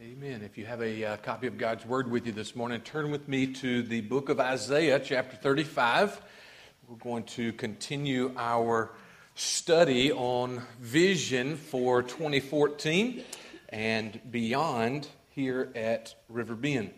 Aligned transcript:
Amen. 0.00 0.42
If 0.42 0.58
you 0.58 0.66
have 0.66 0.82
a 0.82 1.04
uh, 1.04 1.16
copy 1.18 1.46
of 1.46 1.56
God's 1.56 1.86
Word 1.86 2.10
with 2.10 2.26
you 2.26 2.32
this 2.32 2.56
morning, 2.56 2.80
turn 2.80 3.12
with 3.12 3.28
me 3.28 3.46
to 3.54 3.80
the 3.84 4.00
book 4.00 4.28
of 4.28 4.40
Isaiah, 4.40 4.98
chapter 4.98 5.36
35. 5.36 6.20
We're 6.88 6.96
going 6.96 7.22
to 7.22 7.52
continue 7.52 8.34
our 8.36 8.90
study 9.36 10.10
on 10.10 10.62
vision 10.80 11.56
for 11.56 12.02
2014 12.02 13.22
and 13.68 14.20
beyond 14.32 15.06
here 15.30 15.70
at 15.76 16.16
River 16.28 16.56
Bend. 16.56 16.90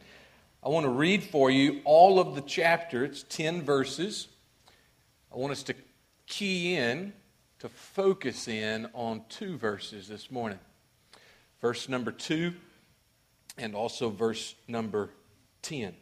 I 0.64 0.70
want 0.70 0.84
to 0.84 0.90
read 0.90 1.22
for 1.22 1.50
you 1.50 1.82
all 1.84 2.18
of 2.18 2.34
the 2.34 2.40
chapter, 2.40 3.04
it's 3.04 3.24
10 3.24 3.60
verses. 3.60 4.28
I 5.30 5.36
want 5.36 5.52
us 5.52 5.62
to 5.64 5.74
key 6.26 6.76
in, 6.76 7.12
to 7.58 7.68
focus 7.68 8.48
in 8.48 8.88
on 8.94 9.24
two 9.28 9.58
verses 9.58 10.08
this 10.08 10.30
morning. 10.30 10.60
Verse 11.60 11.90
number 11.90 12.10
2 12.10 12.54
and 13.58 13.74
also 13.74 14.10
verse 14.10 14.54
number 14.68 15.10
10. 15.62 15.94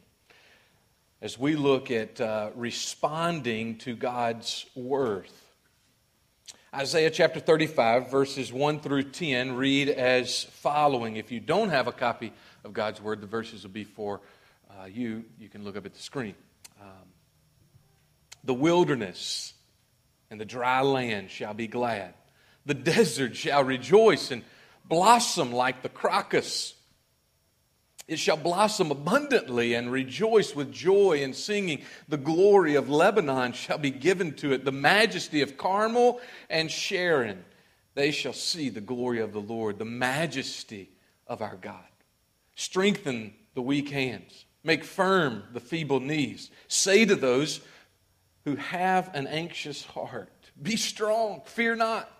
As 1.20 1.38
we 1.38 1.56
look 1.56 1.90
at 1.90 2.20
uh, 2.20 2.50
responding 2.54 3.78
to 3.78 3.96
God's 3.96 4.66
worth. 4.74 5.40
Isaiah 6.74 7.10
chapter 7.10 7.38
35, 7.38 8.10
verses 8.10 8.52
1 8.52 8.80
through 8.80 9.04
10, 9.04 9.54
read 9.54 9.88
as 9.88 10.44
following. 10.44 11.16
If 11.16 11.30
you 11.30 11.38
don't 11.38 11.70
have 11.70 11.86
a 11.86 11.92
copy 11.92 12.32
of 12.64 12.72
God's 12.72 13.00
Word, 13.00 13.20
the 13.20 13.26
verses 13.26 13.62
will 13.62 13.70
be 13.70 13.84
for 13.84 14.20
uh, 14.68 14.86
you. 14.86 15.24
You 15.38 15.48
can 15.48 15.62
look 15.62 15.76
up 15.76 15.86
at 15.86 15.94
the 15.94 16.02
screen. 16.02 16.34
Um, 16.80 16.88
the 18.42 18.54
wilderness 18.54 19.54
and 20.30 20.40
the 20.40 20.44
dry 20.44 20.80
land 20.80 21.30
shall 21.30 21.54
be 21.54 21.68
glad. 21.68 22.12
The 22.66 22.74
desert 22.74 23.36
shall 23.36 23.62
rejoice 23.62 24.30
and 24.30 24.42
blossom 24.84 25.52
like 25.52 25.82
the 25.82 25.88
crocus. 25.88 26.74
It 28.06 28.18
shall 28.18 28.36
blossom 28.36 28.90
abundantly 28.90 29.74
and 29.74 29.90
rejoice 29.90 30.54
with 30.54 30.72
joy 30.72 31.22
and 31.22 31.34
singing. 31.34 31.82
The 32.08 32.18
glory 32.18 32.74
of 32.74 32.90
Lebanon 32.90 33.52
shall 33.52 33.78
be 33.78 33.90
given 33.90 34.34
to 34.34 34.52
it, 34.52 34.64
the 34.64 34.72
majesty 34.72 35.40
of 35.40 35.56
Carmel 35.56 36.20
and 36.50 36.70
Sharon. 36.70 37.44
They 37.94 38.10
shall 38.10 38.34
see 38.34 38.68
the 38.68 38.82
glory 38.82 39.20
of 39.20 39.32
the 39.32 39.40
Lord, 39.40 39.78
the 39.78 39.86
majesty 39.86 40.90
of 41.26 41.40
our 41.40 41.56
God. 41.56 41.84
Strengthen 42.56 43.32
the 43.54 43.62
weak 43.62 43.88
hands, 43.88 44.44
make 44.62 44.84
firm 44.84 45.44
the 45.52 45.60
feeble 45.60 46.00
knees. 46.00 46.50
Say 46.68 47.06
to 47.06 47.16
those 47.16 47.60
who 48.44 48.56
have 48.56 49.14
an 49.14 49.26
anxious 49.26 49.82
heart, 49.82 50.50
Be 50.60 50.76
strong, 50.76 51.40
fear 51.46 51.74
not. 51.74 52.10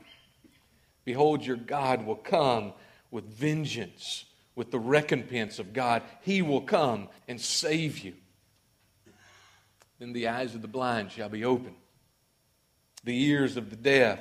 Behold, 1.05 1.45
your 1.45 1.59
God 1.59 2.07
will 2.07 2.17
come 2.17 2.73
with 3.11 3.25
vengeance 3.25 4.25
with 4.57 4.71
the 4.71 4.79
recompense 4.79 5.59
of 5.59 5.73
God, 5.73 6.03
He 6.23 6.43
will 6.43 6.61
come 6.61 7.09
and 7.29 7.41
save 7.41 7.99
you. 7.99 8.15
Then 9.99 10.13
the 10.13 10.29
eyes 10.29 10.55
of 10.55 10.63
the 10.63 10.69
blind 10.69 11.11
shall 11.13 11.29
be 11.29 11.45
opened, 11.45 11.77
the 13.05 13.19
ears 13.25 13.57
of 13.57 13.71
the 13.71 13.77
deaf 13.77 14.21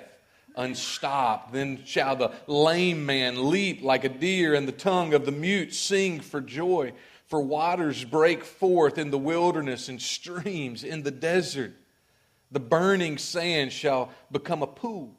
unstopped. 0.55 1.53
Then 1.53 1.83
shall 1.85 2.15
the 2.15 2.31
lame 2.47 3.05
man 3.05 3.49
leap 3.49 3.81
like 3.81 4.03
a 4.03 4.09
deer, 4.09 4.53
and 4.53 4.67
the 4.67 4.71
tongue 4.71 5.13
of 5.13 5.25
the 5.25 5.31
mute 5.31 5.73
sing 5.73 6.19
for 6.19 6.41
joy. 6.41 6.93
For 7.25 7.41
waters 7.41 8.03
break 8.05 8.43
forth 8.43 8.97
in 8.97 9.09
the 9.09 9.17
wilderness 9.17 9.89
and 9.89 9.99
streams 9.99 10.83
in 10.83 11.01
the 11.01 11.11
desert. 11.11 11.73
The 12.51 12.59
burning 12.59 13.17
sand 13.17 13.71
shall 13.71 14.11
become 14.31 14.61
a 14.61 14.67
pool 14.67 15.17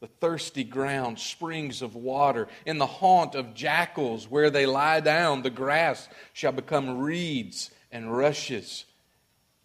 the 0.00 0.06
thirsty 0.06 0.64
ground, 0.64 1.18
springs 1.18 1.82
of 1.82 1.94
water. 1.94 2.48
In 2.64 2.78
the 2.78 2.86
haunt 2.86 3.34
of 3.34 3.54
jackals, 3.54 4.30
where 4.30 4.50
they 4.50 4.66
lie 4.66 5.00
down, 5.00 5.42
the 5.42 5.50
grass 5.50 6.08
shall 6.32 6.52
become 6.52 6.98
reeds 6.98 7.70
and 7.90 8.14
rushes. 8.16 8.84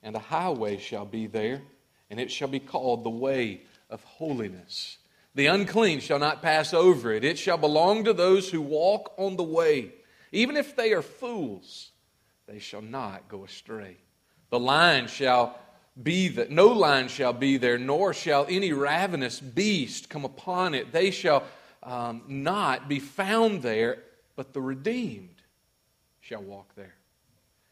And 0.01 0.15
a 0.15 0.19
highway 0.19 0.77
shall 0.77 1.05
be 1.05 1.27
there, 1.27 1.61
and 2.09 2.19
it 2.19 2.31
shall 2.31 2.47
be 2.47 2.59
called 2.59 3.03
the 3.03 3.09
way 3.09 3.61
of 3.89 4.03
holiness. 4.03 4.97
The 5.35 5.47
unclean 5.47 5.99
shall 5.99 6.19
not 6.19 6.41
pass 6.41 6.73
over 6.73 7.11
it. 7.11 7.23
It 7.23 7.37
shall 7.37 7.57
belong 7.57 8.03
to 8.03 8.13
those 8.13 8.49
who 8.49 8.61
walk 8.61 9.13
on 9.17 9.35
the 9.35 9.43
way. 9.43 9.93
Even 10.31 10.57
if 10.57 10.75
they 10.75 10.93
are 10.93 11.01
fools, 11.01 11.91
they 12.47 12.59
shall 12.59 12.81
not 12.81 13.27
go 13.27 13.43
astray. 13.43 13.97
The 14.49 14.59
lion 14.59 15.07
shall 15.07 15.57
be 16.01 16.27
that 16.29 16.49
no 16.49 16.67
lion 16.67 17.07
shall 17.07 17.33
be 17.33 17.57
there, 17.57 17.77
nor 17.77 18.13
shall 18.13 18.45
any 18.49 18.73
ravenous 18.73 19.39
beast 19.39 20.09
come 20.09 20.25
upon 20.25 20.73
it. 20.73 20.91
They 20.91 21.11
shall 21.11 21.43
um, 21.83 22.23
not 22.27 22.87
be 22.87 22.99
found 22.99 23.61
there, 23.61 23.99
but 24.35 24.53
the 24.53 24.61
redeemed 24.61 25.41
shall 26.21 26.41
walk 26.41 26.73
there. 26.75 26.95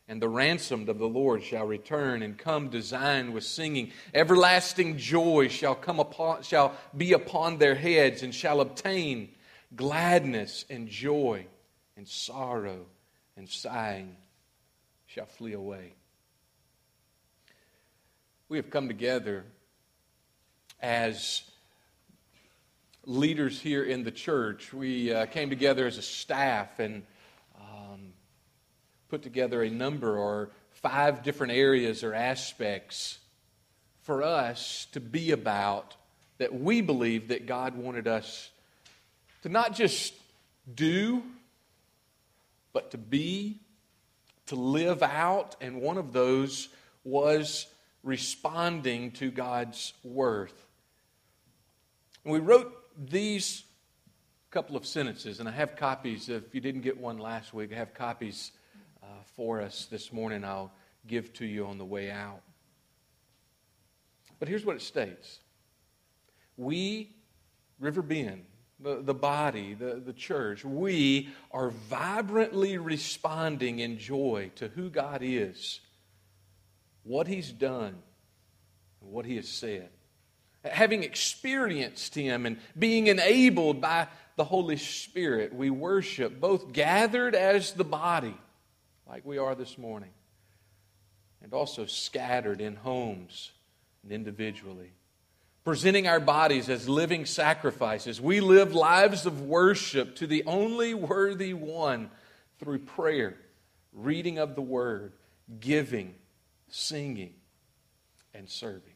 And 0.07 0.21
the 0.21 0.29
ransomed 0.29 0.89
of 0.89 0.99
the 0.99 1.07
Lord 1.07 1.41
shall 1.41 1.65
return 1.65 2.21
and 2.21 2.37
come 2.37 2.69
Zion 2.81 3.31
with 3.31 3.45
singing. 3.45 3.91
Everlasting 4.13 4.97
joy 4.97 5.47
shall 5.47 5.75
come 5.75 5.99
upon 5.99 6.43
shall 6.43 6.75
be 6.95 7.13
upon 7.13 7.57
their 7.57 7.75
heads, 7.75 8.21
and 8.21 8.35
shall 8.35 8.59
obtain 8.59 9.29
gladness 9.75 10.65
and 10.69 10.89
joy, 10.89 11.45
and 11.95 12.07
sorrow 12.07 12.85
and 13.37 13.47
sighing 13.49 14.17
shall 15.07 15.25
flee 15.25 15.53
away 15.53 15.93
we 18.51 18.57
have 18.57 18.69
come 18.69 18.89
together 18.89 19.45
as 20.81 21.43
leaders 23.05 23.61
here 23.61 23.81
in 23.81 24.03
the 24.03 24.11
church. 24.11 24.73
We 24.73 25.13
uh, 25.13 25.27
came 25.27 25.49
together 25.49 25.87
as 25.87 25.97
a 25.97 26.01
staff 26.01 26.77
and 26.77 27.03
um, 27.57 28.11
put 29.07 29.21
together 29.21 29.63
a 29.63 29.69
number 29.69 30.17
or 30.17 30.49
five 30.71 31.23
different 31.23 31.53
areas 31.53 32.03
or 32.03 32.13
aspects 32.13 33.19
for 34.01 34.21
us 34.21 34.85
to 34.91 34.99
be 34.99 35.31
about 35.31 35.95
that 36.37 36.53
we 36.53 36.81
believe 36.81 37.29
that 37.29 37.45
God 37.45 37.77
wanted 37.77 38.05
us 38.05 38.49
to 39.43 39.49
not 39.49 39.73
just 39.73 40.13
do, 40.75 41.23
but 42.73 42.91
to 42.91 42.97
be, 42.97 43.61
to 44.47 44.55
live 44.57 45.01
out. 45.01 45.55
And 45.61 45.81
one 45.81 45.97
of 45.97 46.11
those 46.11 46.67
was 47.05 47.65
responding 48.03 49.11
to 49.11 49.31
God's 49.31 49.93
worth. 50.03 50.65
And 52.23 52.33
we 52.33 52.39
wrote 52.39 52.73
these 52.97 53.63
couple 54.51 54.75
of 54.75 54.85
sentences, 54.85 55.39
and 55.39 55.47
I 55.47 55.51
have 55.53 55.75
copies. 55.75 56.29
If 56.29 56.53
you 56.53 56.61
didn't 56.61 56.81
get 56.81 56.99
one 56.99 57.17
last 57.17 57.53
week, 57.53 57.71
I 57.71 57.75
have 57.75 57.93
copies 57.93 58.51
uh, 59.01 59.05
for 59.35 59.61
us 59.61 59.87
this 59.89 60.11
morning. 60.11 60.43
I'll 60.43 60.73
give 61.07 61.33
to 61.33 61.45
you 61.45 61.65
on 61.65 61.77
the 61.77 61.85
way 61.85 62.11
out. 62.11 62.41
But 64.39 64.47
here's 64.47 64.65
what 64.65 64.75
it 64.75 64.81
states 64.81 65.39
We, 66.57 67.15
River 67.79 68.01
Bend, 68.01 68.45
the, 68.79 69.01
the 69.01 69.13
body, 69.13 69.73
the, 69.73 70.01
the 70.05 70.13
church, 70.13 70.65
we 70.65 71.29
are 71.51 71.69
vibrantly 71.69 72.77
responding 72.77 73.79
in 73.79 73.97
joy 73.97 74.51
to 74.55 74.67
who 74.69 74.89
God 74.89 75.21
is 75.23 75.79
what 77.03 77.27
he's 77.27 77.51
done, 77.51 77.95
and 79.01 79.11
what 79.11 79.25
he 79.25 79.35
has 79.37 79.47
said. 79.47 79.89
Having 80.63 81.03
experienced 81.03 82.13
him 82.13 82.45
and 82.45 82.57
being 82.77 83.07
enabled 83.07 83.81
by 83.81 84.07
the 84.35 84.43
Holy 84.43 84.77
Spirit, 84.77 85.53
we 85.53 85.69
worship 85.69 86.39
both 86.39 86.71
gathered 86.71 87.33
as 87.33 87.73
the 87.73 87.83
body, 87.83 88.37
like 89.07 89.25
we 89.25 89.37
are 89.37 89.55
this 89.55 89.77
morning, 89.77 90.11
and 91.43 91.53
also 91.53 91.85
scattered 91.85 92.61
in 92.61 92.75
homes 92.75 93.51
and 94.03 94.11
individually. 94.11 94.91
Presenting 95.63 96.07
our 96.07 96.19
bodies 96.19 96.69
as 96.69 96.89
living 96.89 97.25
sacrifices, 97.25 98.19
we 98.19 98.39
live 98.39 98.73
lives 98.73 99.25
of 99.25 99.41
worship 99.41 100.15
to 100.15 100.27
the 100.27 100.43
only 100.45 100.93
worthy 100.93 101.53
one 101.53 102.09
through 102.59 102.79
prayer, 102.79 103.37
reading 103.93 104.39
of 104.39 104.55
the 104.55 104.61
word, 104.61 105.13
giving, 105.59 106.15
singing, 106.71 107.33
and 108.33 108.49
serving. 108.49 108.93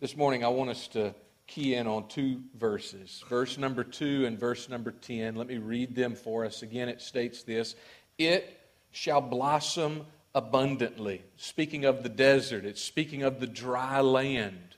This 0.00 0.16
morning, 0.16 0.44
I 0.44 0.48
want 0.48 0.70
us 0.70 0.86
to 0.88 1.14
key 1.46 1.74
in 1.74 1.86
on 1.86 2.08
two 2.08 2.42
verses. 2.56 3.24
Verse 3.28 3.58
number 3.58 3.84
two 3.84 4.26
and 4.26 4.38
verse 4.38 4.68
number 4.68 4.92
10. 4.92 5.34
Let 5.34 5.46
me 5.46 5.58
read 5.58 5.94
them 5.94 6.14
for 6.14 6.44
us. 6.44 6.62
Again, 6.62 6.88
it 6.88 7.00
states 7.00 7.42
this 7.42 7.74
It 8.18 8.58
shall 8.92 9.20
blossom 9.20 10.06
abundantly. 10.34 11.22
Speaking 11.36 11.84
of 11.84 12.02
the 12.02 12.08
desert, 12.08 12.64
it's 12.64 12.82
speaking 12.82 13.22
of 13.22 13.40
the 13.40 13.46
dry 13.46 14.00
land. 14.00 14.76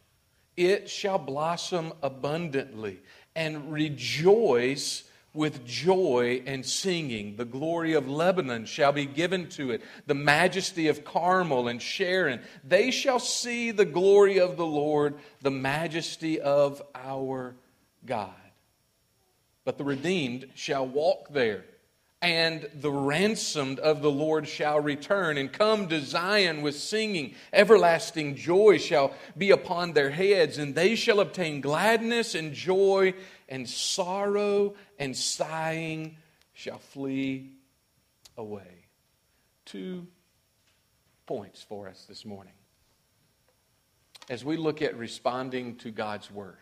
It 0.56 0.88
shall 0.88 1.18
blossom 1.18 1.92
abundantly 2.02 3.00
and 3.34 3.70
rejoice 3.70 5.04
with 5.36 5.64
joy 5.66 6.42
and 6.46 6.64
singing. 6.66 7.36
The 7.36 7.44
glory 7.44 7.92
of 7.92 8.08
Lebanon 8.08 8.64
shall 8.64 8.92
be 8.92 9.06
given 9.06 9.48
to 9.50 9.70
it, 9.70 9.82
the 10.06 10.14
majesty 10.14 10.88
of 10.88 11.04
Carmel 11.04 11.68
and 11.68 11.80
Sharon. 11.80 12.40
They 12.64 12.90
shall 12.90 13.20
see 13.20 13.70
the 13.70 13.84
glory 13.84 14.40
of 14.40 14.56
the 14.56 14.66
Lord, 14.66 15.14
the 15.42 15.50
majesty 15.50 16.40
of 16.40 16.82
our 16.94 17.54
God. 18.04 18.32
But 19.64 19.78
the 19.78 19.84
redeemed 19.84 20.46
shall 20.54 20.86
walk 20.86 21.28
there. 21.32 21.64
and 22.22 22.68
the 22.74 22.90
ransomed 22.90 23.78
of 23.78 24.00
the 24.00 24.10
Lord 24.10 24.48
shall 24.48 24.80
return, 24.80 25.36
and 25.36 25.52
come 25.52 25.86
to 25.88 26.00
Zion 26.00 26.62
with 26.62 26.76
singing. 26.76 27.34
Everlasting 27.52 28.36
joy 28.36 28.78
shall 28.78 29.12
be 29.36 29.50
upon 29.50 29.92
their 29.92 30.10
heads, 30.10 30.56
and 30.56 30.74
they 30.74 30.96
shall 30.96 31.20
obtain 31.20 31.60
gladness 31.60 32.34
and 32.34 32.54
joy, 32.54 33.12
and 33.48 33.68
sorrow 33.68 34.74
and 34.98 35.16
sighing 35.16 36.16
shall 36.52 36.78
flee 36.78 37.52
away. 38.36 38.86
Two 39.64 40.06
points 41.26 41.62
for 41.62 41.88
us 41.88 42.04
this 42.08 42.24
morning 42.24 42.52
as 44.28 44.44
we 44.44 44.56
look 44.56 44.82
at 44.82 44.96
responding 44.96 45.76
to 45.76 45.90
God's 45.90 46.30
word. 46.30 46.56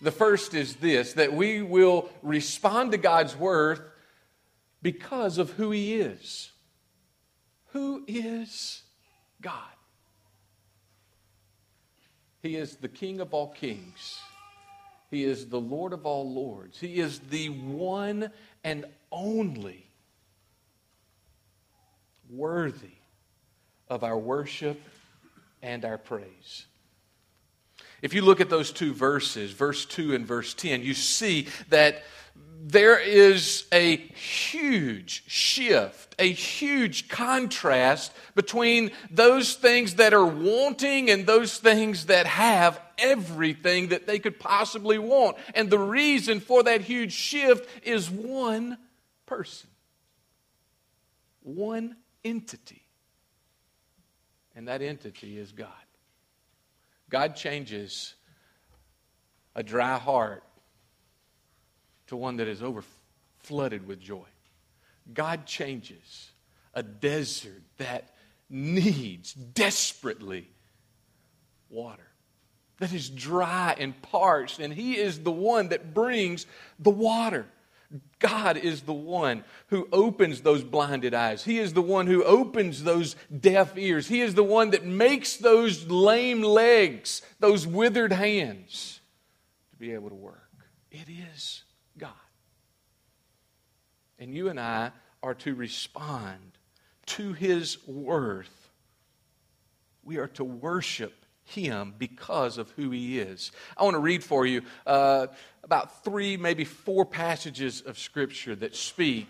The 0.00 0.10
first 0.10 0.54
is 0.54 0.76
this 0.76 1.14
that 1.14 1.32
we 1.32 1.62
will 1.62 2.08
respond 2.22 2.92
to 2.92 2.98
God's 2.98 3.36
word 3.36 3.80
because 4.82 5.38
of 5.38 5.50
who 5.50 5.70
He 5.70 6.00
is. 6.00 6.50
Who 7.72 8.02
is 8.06 8.82
God? 9.40 9.54
He 12.42 12.56
is 12.56 12.76
the 12.76 12.88
King 12.88 13.20
of 13.20 13.34
all 13.34 13.48
kings. 13.48 14.20
He 15.10 15.24
is 15.24 15.48
the 15.48 15.60
Lord 15.60 15.92
of 15.92 16.06
all 16.06 16.32
lords. 16.32 16.78
He 16.78 17.00
is 17.00 17.18
the 17.18 17.48
one 17.48 18.30
and 18.62 18.84
only 19.10 19.86
worthy 22.28 22.94
of 23.88 24.04
our 24.04 24.16
worship 24.16 24.80
and 25.62 25.84
our 25.84 25.98
praise. 25.98 26.66
If 28.02 28.14
you 28.14 28.22
look 28.22 28.40
at 28.40 28.48
those 28.48 28.72
two 28.72 28.94
verses, 28.94 29.50
verse 29.50 29.84
2 29.84 30.14
and 30.14 30.26
verse 30.26 30.54
10, 30.54 30.82
you 30.82 30.94
see 30.94 31.48
that 31.68 32.02
there 32.62 32.98
is 32.98 33.64
a 33.72 33.96
huge 33.96 35.24
shift, 35.26 36.14
a 36.18 36.30
huge 36.30 37.08
contrast 37.08 38.12
between 38.34 38.90
those 39.10 39.54
things 39.54 39.94
that 39.94 40.12
are 40.12 40.26
wanting 40.26 41.08
and 41.08 41.26
those 41.26 41.56
things 41.56 42.06
that 42.06 42.26
have 42.26 42.78
everything 42.98 43.88
that 43.88 44.06
they 44.06 44.18
could 44.18 44.38
possibly 44.38 44.98
want. 44.98 45.38
And 45.54 45.70
the 45.70 45.78
reason 45.78 46.40
for 46.40 46.62
that 46.64 46.82
huge 46.82 47.12
shift 47.12 47.66
is 47.82 48.10
one 48.10 48.76
person, 49.24 49.70
one 51.42 51.96
entity. 52.22 52.82
And 54.54 54.68
that 54.68 54.82
entity 54.82 55.38
is 55.38 55.52
God. 55.52 55.68
God 57.08 57.36
changes 57.36 58.14
a 59.54 59.62
dry 59.62 59.96
heart 59.96 60.44
to 62.10 62.16
one 62.16 62.36
that 62.36 62.48
is 62.48 62.62
over 62.62 62.84
flooded 63.38 63.86
with 63.86 64.00
joy. 64.00 64.26
God 65.12 65.46
changes 65.46 66.30
a 66.74 66.82
desert 66.82 67.62
that 67.78 68.14
needs 68.48 69.32
desperately 69.32 70.48
water, 71.68 72.06
that 72.78 72.92
is 72.92 73.08
dry 73.08 73.74
and 73.78 74.00
parched, 74.02 74.58
and 74.58 74.74
He 74.74 74.96
is 74.98 75.20
the 75.20 75.32
one 75.32 75.68
that 75.68 75.94
brings 75.94 76.46
the 76.78 76.90
water. 76.90 77.46
God 78.18 78.56
is 78.56 78.82
the 78.82 78.92
one 78.92 79.44
who 79.68 79.88
opens 79.92 80.42
those 80.42 80.62
blinded 80.62 81.14
eyes. 81.14 81.44
He 81.44 81.58
is 81.58 81.72
the 81.72 81.82
one 81.82 82.06
who 82.06 82.22
opens 82.22 82.84
those 82.84 83.16
deaf 83.36 83.76
ears. 83.76 84.06
He 84.06 84.20
is 84.20 84.34
the 84.34 84.44
one 84.44 84.70
that 84.70 84.84
makes 84.84 85.36
those 85.36 85.86
lame 85.88 86.42
legs, 86.42 87.22
those 87.40 87.66
withered 87.66 88.12
hands 88.12 89.00
to 89.70 89.76
be 89.76 89.92
able 89.92 90.08
to 90.08 90.14
work. 90.14 90.50
It 90.92 91.08
is 91.34 91.64
God. 92.00 92.10
And 94.18 94.34
you 94.34 94.48
and 94.48 94.58
I 94.58 94.90
are 95.22 95.34
to 95.34 95.54
respond 95.54 96.40
to 97.06 97.32
his 97.32 97.86
worth. 97.86 98.70
We 100.02 100.16
are 100.16 100.28
to 100.28 100.44
worship 100.44 101.14
him 101.44 101.94
because 101.98 102.58
of 102.58 102.70
who 102.72 102.90
he 102.90 103.18
is. 103.18 103.52
I 103.76 103.84
want 103.84 103.94
to 103.94 104.00
read 104.00 104.24
for 104.24 104.46
you 104.46 104.62
uh, 104.86 105.26
about 105.62 106.04
three, 106.04 106.36
maybe 106.36 106.64
four 106.64 107.04
passages 107.04 107.80
of 107.82 107.98
Scripture 107.98 108.54
that 108.56 108.76
speak 108.76 109.28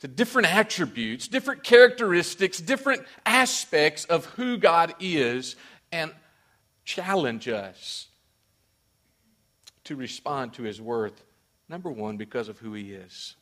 to 0.00 0.08
different 0.08 0.54
attributes, 0.54 1.28
different 1.28 1.62
characteristics, 1.62 2.58
different 2.58 3.02
aspects 3.24 4.04
of 4.04 4.26
who 4.26 4.58
God 4.58 4.94
is, 5.00 5.56
and 5.92 6.12
challenge 6.84 7.48
us 7.48 8.08
to 9.84 9.96
respond 9.96 10.52
to 10.54 10.62
his 10.64 10.80
worth 10.80 11.22
Number 11.68 11.90
one, 11.90 12.16
because 12.16 12.48
of 12.48 12.58
who 12.58 12.74
he 12.74 12.92
is. 12.92 13.34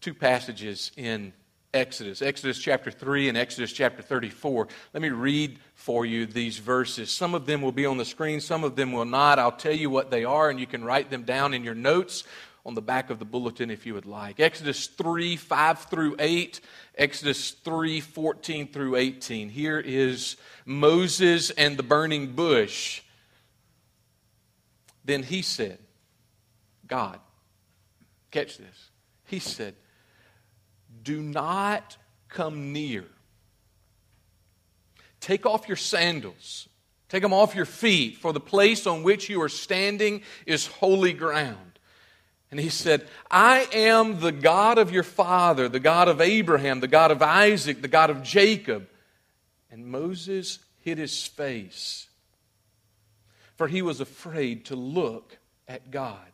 Two 0.00 0.14
passages 0.14 0.90
in 0.96 1.32
Exodus, 1.74 2.22
Exodus 2.22 2.58
chapter 2.58 2.90
3 2.90 3.28
and 3.28 3.36
Exodus 3.36 3.72
chapter 3.72 4.00
34. 4.00 4.68
Let 4.92 5.02
me 5.02 5.10
read 5.10 5.58
for 5.74 6.06
you 6.06 6.24
these 6.24 6.58
verses. 6.58 7.10
Some 7.10 7.34
of 7.34 7.46
them 7.46 7.62
will 7.62 7.72
be 7.72 7.84
on 7.84 7.98
the 7.98 8.04
screen, 8.04 8.40
some 8.40 8.62
of 8.62 8.76
them 8.76 8.92
will 8.92 9.04
not. 9.04 9.38
I'll 9.38 9.52
tell 9.52 9.74
you 9.74 9.90
what 9.90 10.10
they 10.10 10.24
are, 10.24 10.50
and 10.50 10.60
you 10.60 10.66
can 10.66 10.84
write 10.84 11.10
them 11.10 11.24
down 11.24 11.52
in 11.52 11.64
your 11.64 11.74
notes 11.74 12.22
on 12.64 12.74
the 12.74 12.80
back 12.80 13.10
of 13.10 13.18
the 13.18 13.24
bulletin 13.24 13.70
if 13.70 13.84
you 13.84 13.94
would 13.94 14.06
like. 14.06 14.40
Exodus 14.40 14.86
3 14.86 15.36
5 15.36 15.78
through 15.80 16.16
8, 16.18 16.60
Exodus 16.96 17.50
3 17.50 18.00
14 18.00 18.68
through 18.68 18.96
18. 18.96 19.48
Here 19.48 19.80
is 19.80 20.36
Moses 20.64 21.50
and 21.50 21.76
the 21.76 21.82
burning 21.82 22.34
bush. 22.34 23.02
Then 25.04 25.22
he 25.22 25.42
said, 25.42 25.78
God. 26.86 27.18
Catch 28.30 28.58
this. 28.58 28.90
He 29.26 29.38
said, 29.38 29.74
Do 31.02 31.22
not 31.22 31.96
come 32.28 32.72
near. 32.72 33.04
Take 35.20 35.46
off 35.46 35.68
your 35.68 35.76
sandals. 35.76 36.68
Take 37.08 37.22
them 37.22 37.32
off 37.32 37.54
your 37.54 37.64
feet, 37.64 38.16
for 38.18 38.32
the 38.32 38.40
place 38.40 38.86
on 38.86 39.02
which 39.02 39.28
you 39.28 39.40
are 39.40 39.48
standing 39.48 40.22
is 40.46 40.66
holy 40.66 41.12
ground. 41.12 41.78
And 42.50 42.60
he 42.60 42.68
said, 42.68 43.08
I 43.30 43.66
am 43.72 44.20
the 44.20 44.32
God 44.32 44.78
of 44.78 44.92
your 44.92 45.02
father, 45.02 45.68
the 45.68 45.80
God 45.80 46.08
of 46.08 46.20
Abraham, 46.20 46.80
the 46.80 46.88
God 46.88 47.10
of 47.10 47.22
Isaac, 47.22 47.82
the 47.82 47.88
God 47.88 48.10
of 48.10 48.22
Jacob. 48.22 48.88
And 49.70 49.86
Moses 49.86 50.58
hid 50.80 50.98
his 50.98 51.26
face, 51.26 52.06
for 53.56 53.66
he 53.66 53.82
was 53.82 54.00
afraid 54.00 54.66
to 54.66 54.76
look 54.76 55.38
at 55.66 55.90
God. 55.90 56.33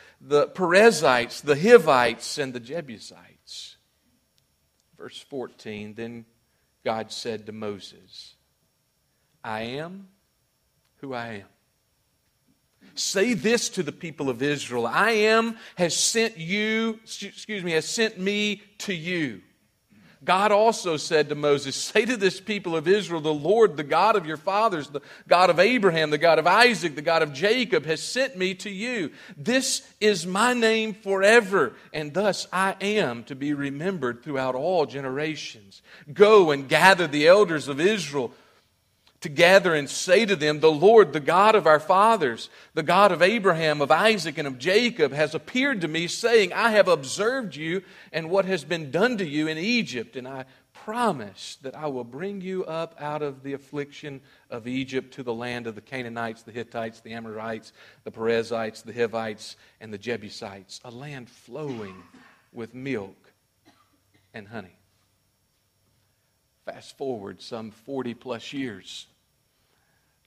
the 0.21 0.47
Perizzites, 0.47 1.41
the 1.41 1.55
Hivites, 1.55 2.37
and 2.37 2.53
the 2.53 2.59
Jebusites. 2.59 3.77
Verse 4.97 5.19
14 5.19 5.95
Then 5.95 6.25
God 6.85 7.11
said 7.11 7.47
to 7.47 7.51
Moses, 7.51 8.35
I 9.43 9.61
am 9.61 10.07
who 10.97 11.13
I 11.13 11.27
am. 11.27 11.47
Say 12.93 13.33
this 13.33 13.69
to 13.69 13.83
the 13.83 13.91
people 13.91 14.29
of 14.29 14.41
Israel 14.41 14.85
I 14.85 15.11
am 15.11 15.57
has 15.75 15.95
sent 15.95 16.37
you, 16.37 16.99
excuse 17.03 17.63
me, 17.63 17.71
has 17.71 17.85
sent 17.85 18.19
me 18.19 18.61
to 18.79 18.93
you. 18.93 19.41
God 20.23 20.51
also 20.51 20.97
said 20.97 21.29
to 21.29 21.35
Moses, 21.35 21.75
Say 21.75 22.05
to 22.05 22.15
this 22.15 22.39
people 22.39 22.75
of 22.75 22.87
Israel, 22.87 23.21
the 23.21 23.33
Lord, 23.33 23.75
the 23.75 23.83
God 23.83 24.15
of 24.15 24.27
your 24.27 24.37
fathers, 24.37 24.87
the 24.87 25.01
God 25.27 25.49
of 25.49 25.59
Abraham, 25.59 26.11
the 26.11 26.19
God 26.19 26.37
of 26.37 26.45
Isaac, 26.45 26.93
the 26.93 27.01
God 27.01 27.23
of 27.23 27.33
Jacob, 27.33 27.87
has 27.87 28.03
sent 28.03 28.37
me 28.37 28.53
to 28.55 28.69
you. 28.69 29.11
This 29.35 29.81
is 29.99 30.27
my 30.27 30.53
name 30.53 30.93
forever, 30.93 31.73
and 31.91 32.13
thus 32.13 32.47
I 32.53 32.75
am 32.81 33.23
to 33.25 33.35
be 33.35 33.53
remembered 33.53 34.23
throughout 34.23 34.53
all 34.53 34.85
generations. 34.85 35.81
Go 36.13 36.51
and 36.51 36.69
gather 36.69 37.07
the 37.07 37.27
elders 37.27 37.67
of 37.67 37.79
Israel 37.79 38.31
together 39.21 39.75
and 39.75 39.89
say 39.89 40.25
to 40.25 40.35
them, 40.35 40.59
The 40.59 40.71
Lord, 40.71 41.13
the 41.13 41.19
God 41.19 41.55
of 41.55 41.67
our 41.67 41.79
fathers, 41.79 42.49
the 42.73 42.83
God 42.83 43.11
of 43.11 43.21
Abraham, 43.21 43.79
of 43.79 43.91
Isaac, 43.91 44.37
and 44.37 44.47
of 44.47 44.57
Jacob, 44.57 45.13
has 45.13 45.33
appeared 45.33 45.81
to 45.81 45.87
me, 45.87 46.07
saying, 46.07 46.51
I 46.51 46.71
have 46.71 46.87
observed 46.87 47.55
you 47.55 47.83
and 48.11 48.29
what 48.29 48.45
has 48.45 48.65
been 48.65 48.91
done 48.91 49.17
to 49.19 49.25
you 49.25 49.47
in 49.47 49.57
Egypt, 49.57 50.15
and 50.15 50.27
I 50.27 50.45
promise 50.73 51.59
that 51.61 51.75
I 51.75 51.87
will 51.87 52.03
bring 52.03 52.41
you 52.41 52.65
up 52.65 52.95
out 52.99 53.21
of 53.21 53.43
the 53.43 53.53
affliction 53.53 54.19
of 54.49 54.67
Egypt 54.67 55.13
to 55.13 55.23
the 55.23 55.33
land 55.33 55.67
of 55.67 55.75
the 55.75 55.81
Canaanites, 55.81 56.41
the 56.41 56.51
Hittites, 56.51 57.01
the 57.01 57.13
Amorites, 57.13 57.71
the 58.03 58.11
Perizzites, 58.11 58.81
the 58.81 58.93
Hivites, 58.93 59.55
and 59.79 59.93
the 59.93 59.99
Jebusites, 59.99 60.81
a 60.83 60.89
land 60.89 61.29
flowing 61.29 62.01
with 62.51 62.73
milk 62.73 63.31
and 64.33 64.47
honey. 64.47 64.75
Fast 66.65 66.97
forward 66.97 67.41
some 67.41 67.71
40 67.71 68.13
plus 68.15 68.53
years. 68.53 69.07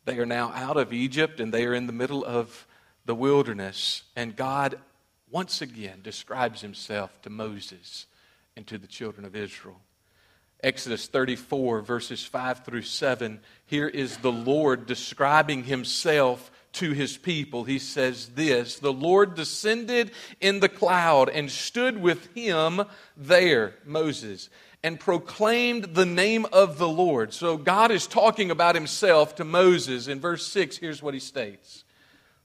They 0.04 0.18
are 0.18 0.26
now 0.26 0.52
out 0.54 0.76
of 0.76 0.92
Egypt 0.92 1.40
and 1.40 1.52
they 1.52 1.64
are 1.66 1.74
in 1.74 1.86
the 1.86 1.92
middle 1.92 2.24
of 2.24 2.66
the 3.04 3.14
wilderness. 3.14 4.02
And 4.16 4.36
God 4.36 4.78
once 5.30 5.62
again 5.62 6.00
describes 6.02 6.60
himself 6.60 7.20
to 7.22 7.30
Moses 7.30 8.06
and 8.56 8.66
to 8.66 8.78
the 8.78 8.86
children 8.86 9.24
of 9.24 9.34
Israel. 9.34 9.80
Exodus 10.62 11.08
34, 11.08 11.82
verses 11.82 12.24
5 12.24 12.64
through 12.64 12.82
7, 12.82 13.40
here 13.66 13.88
is 13.88 14.16
the 14.18 14.32
Lord 14.32 14.86
describing 14.86 15.64
himself 15.64 16.50
to 16.74 16.92
his 16.92 17.16
people. 17.16 17.64
He 17.64 17.78
says 17.78 18.30
this 18.30 18.78
The 18.78 18.92
Lord 18.92 19.34
descended 19.34 20.10
in 20.40 20.60
the 20.60 20.68
cloud 20.68 21.28
and 21.28 21.50
stood 21.50 22.00
with 22.00 22.34
him 22.34 22.82
there, 23.16 23.74
Moses, 23.84 24.48
and 24.84 25.00
proclaimed 25.00 25.94
the 25.94 26.06
name 26.06 26.46
of 26.52 26.78
the 26.78 26.88
Lord. 26.88 27.32
So 27.32 27.56
God 27.56 27.90
is 27.90 28.06
talking 28.06 28.52
about 28.52 28.76
himself 28.76 29.34
to 29.36 29.44
Moses. 29.44 30.06
In 30.06 30.20
verse 30.20 30.46
6, 30.46 30.76
here's 30.76 31.02
what 31.02 31.14
he 31.14 31.20
states 31.20 31.82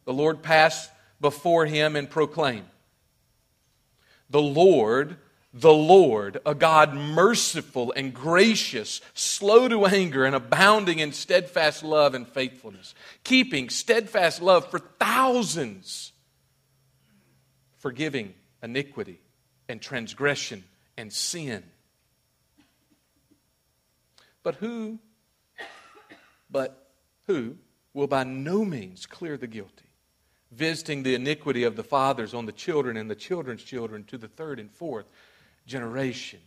The 0.05 0.13
Lord 0.13 0.41
passed 0.41 0.89
before 1.21 1.67
him 1.67 1.95
and 1.95 2.09
proclaimed, 2.09 2.65
The 4.31 4.41
Lord 4.41 5.17
the 5.51 5.73
Lord, 5.73 6.39
a 6.45 6.53
God 6.53 6.93
merciful 6.93 7.91
and 7.95 8.13
gracious, 8.13 9.01
slow 9.15 9.67
to 9.67 9.87
anger, 9.87 10.23
and 10.23 10.35
abounding 10.35 10.99
in 10.99 11.11
steadfast 11.11 11.83
love 11.83 12.13
and 12.13 12.27
faithfulness, 12.27 12.93
keeping 13.23 13.69
steadfast 13.69 14.43
love 14.43 14.69
for 14.69 14.77
thousands, 14.77 16.11
forgiving 17.79 18.35
iniquity 18.61 19.19
and 19.67 19.81
transgression 19.81 20.63
and 20.97 21.11
sin. 21.11 21.63
But 24.43 24.55
who, 24.55 24.99
but 26.49 26.91
who 27.27 27.57
will 27.93 28.07
by 28.07 28.23
no 28.23 28.63
means 28.65 29.05
clear 29.05 29.37
the 29.37 29.47
guilty? 29.47 29.89
visiting 30.51 31.03
the 31.03 31.15
iniquity 31.15 31.63
of 31.63 31.75
the 31.75 31.83
fathers 31.83 32.33
on 32.33 32.45
the 32.45 32.51
children 32.51 32.97
and 32.97 33.09
the 33.09 33.15
children's 33.15 33.63
children 33.63 34.03
to 34.05 34.17
the 34.17 34.27
third 34.27 34.59
and 34.59 34.71
fourth 34.71 35.05
generation. 35.65 36.39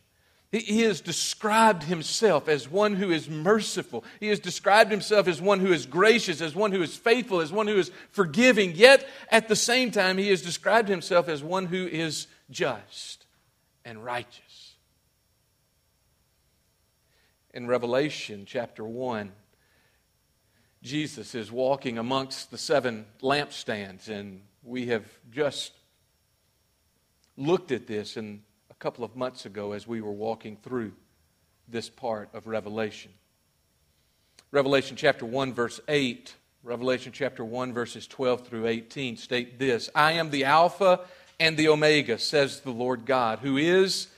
He 0.50 0.82
has 0.82 1.00
described 1.00 1.84
himself 1.84 2.46
as 2.46 2.68
one 2.68 2.94
who 2.94 3.10
is 3.10 3.26
merciful. 3.26 4.04
He 4.20 4.28
has 4.28 4.38
described 4.38 4.90
himself 4.90 5.26
as 5.26 5.40
one 5.40 5.60
who 5.60 5.72
is 5.72 5.86
gracious, 5.86 6.42
as 6.42 6.54
one 6.54 6.72
who 6.72 6.82
is 6.82 6.94
faithful, 6.94 7.40
as 7.40 7.50
one 7.50 7.66
who 7.66 7.78
is 7.78 7.90
forgiving. 8.10 8.74
Yet, 8.74 9.08
at 9.30 9.48
the 9.48 9.56
same 9.56 9.90
time, 9.90 10.18
he 10.18 10.28
has 10.28 10.42
described 10.42 10.90
himself 10.90 11.26
as 11.30 11.42
one 11.42 11.66
who 11.66 11.86
is 11.86 12.26
just 12.50 13.24
and 13.82 14.04
righteous. 14.04 14.71
In 17.54 17.66
Revelation 17.66 18.44
chapter 18.46 18.82
1, 18.82 19.30
Jesus 20.82 21.34
is 21.34 21.52
walking 21.52 21.98
amongst 21.98 22.50
the 22.50 22.56
seven 22.56 23.04
lampstands, 23.20 24.08
and 24.08 24.40
we 24.62 24.86
have 24.86 25.06
just 25.30 25.72
looked 27.36 27.70
at 27.70 27.86
this 27.86 28.16
in 28.16 28.42
a 28.70 28.74
couple 28.74 29.04
of 29.04 29.16
months 29.16 29.44
ago 29.44 29.72
as 29.72 29.86
we 29.86 30.00
were 30.00 30.12
walking 30.12 30.56
through 30.56 30.92
this 31.68 31.90
part 31.90 32.30
of 32.32 32.46
Revelation. 32.46 33.12
Revelation 34.50 34.96
chapter 34.96 35.26
1, 35.26 35.52
verse 35.52 35.78
8, 35.88 36.34
Revelation 36.62 37.12
chapter 37.12 37.44
1, 37.44 37.74
verses 37.74 38.06
12 38.06 38.46
through 38.46 38.66
18 38.66 39.18
state 39.18 39.58
this 39.58 39.90
I 39.94 40.12
am 40.12 40.30
the 40.30 40.44
Alpha 40.44 41.00
and 41.38 41.58
the 41.58 41.68
Omega, 41.68 42.18
says 42.18 42.60
the 42.60 42.70
Lord 42.70 43.04
God, 43.04 43.40
who 43.40 43.58
is 43.58 44.08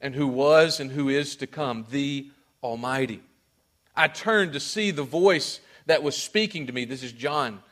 and 0.00 0.14
who 0.14 0.26
was 0.26 0.80
and 0.80 0.90
who 0.90 1.10
is 1.10 1.36
to 1.36 1.46
come, 1.46 1.84
the 1.90 2.30
Almighty. 2.62 3.22
I 3.94 4.08
turned 4.08 4.52
to 4.52 4.60
see 4.60 4.90
the 4.90 5.02
voice 5.02 5.60
that 5.86 6.02
was 6.02 6.16
speaking 6.16 6.66
to 6.66 6.72
me. 6.72 6.84
This 6.84 7.02
is 7.02 7.12
John 7.12 7.62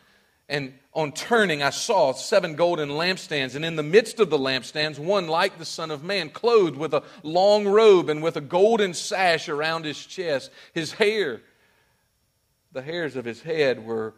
and 0.48 0.74
on 0.94 1.12
turning, 1.12 1.62
I 1.62 1.70
saw 1.70 2.12
seven 2.12 2.54
golden 2.54 2.90
lampstands, 2.90 3.56
and 3.56 3.64
in 3.64 3.76
the 3.76 3.82
midst 3.82 4.20
of 4.20 4.30
the 4.30 4.38
lampstands, 4.38 4.98
one 4.98 5.26
like 5.26 5.58
the 5.58 5.64
Son 5.64 5.90
of 5.90 6.04
Man, 6.04 6.30
clothed 6.30 6.76
with 6.76 6.94
a 6.94 7.02
long 7.22 7.66
robe 7.66 8.08
and 8.08 8.22
with 8.22 8.36
a 8.36 8.40
golden 8.40 8.94
sash 8.94 9.48
around 9.48 9.84
his 9.84 10.06
chest. 10.06 10.50
His 10.72 10.92
hair, 10.92 11.42
the 12.72 12.80
hairs 12.80 13.16
of 13.16 13.24
his 13.24 13.42
head, 13.42 13.84
were 13.84 14.14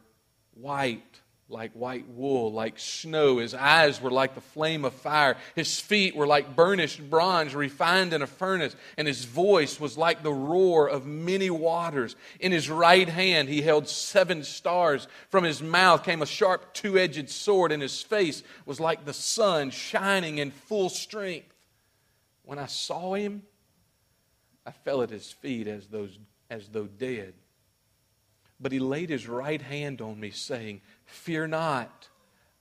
white 0.55 1.08
like 1.51 1.73
white 1.73 2.07
wool, 2.09 2.53
like 2.53 2.79
snow. 2.79 3.39
His 3.39 3.55
eyes 3.55 4.01
were 4.03 4.11
like 4.11 4.35
the 4.35 4.41
flame 4.41 4.85
of 4.85 4.93
fire. 4.93 5.37
His 5.55 5.81
feet 5.81 6.15
were 6.15 6.27
like 6.27 6.55
burnished 6.55 7.09
bronze 7.09 7.55
refined 7.55 8.13
in 8.13 8.21
a 8.21 8.27
furnace, 8.27 8.77
and 8.99 9.09
his 9.09 9.25
voice 9.25 9.81
was 9.81 9.97
like 9.97 10.23
the 10.23 10.33
roar 10.33 10.89
of 10.89 11.07
many 11.07 11.49
waters. 11.49 12.17
In 12.39 12.53
his 12.53 12.69
right 12.69 13.09
hand 13.09 13.49
he 13.49 13.63
held 13.63 13.89
seven 13.89 14.45
stars. 14.45 15.09
From 15.31 15.45
his 15.45 15.63
mouth 15.63 16.05
came 16.05 16.21
a 16.21 16.27
sharp 16.27 16.75
two 16.75 16.99
edged 16.99 17.31
sword, 17.31 17.73
and 17.73 17.83
his 17.83 18.03
face 18.03 18.43
was 18.67 18.79
like 18.79 19.07
the 19.07 19.15
sun 19.15 19.71
shining 19.71 20.39
in 20.39 20.51
full 20.51 20.91
strength. 20.91 21.55
When 22.45 22.59
I 22.59 22.67
saw 22.67 23.15
him, 23.15 23.43
I 24.67 24.73
fell 24.73 25.03
at 25.03 25.11
his 25.11 25.33
feet 25.33 25.67
as, 25.67 25.87
those, 25.87 26.19
as 26.51 26.69
though 26.69 26.87
dead. 26.87 27.33
But 28.61 28.73
he 28.73 28.81
laid 28.81 29.09
his 29.09 29.29
right 29.29 29.63
hand 29.63 30.01
on 30.01 30.19
me, 30.19 30.31
saying, 30.31 30.81
Fear 31.09 31.49
not. 31.49 32.09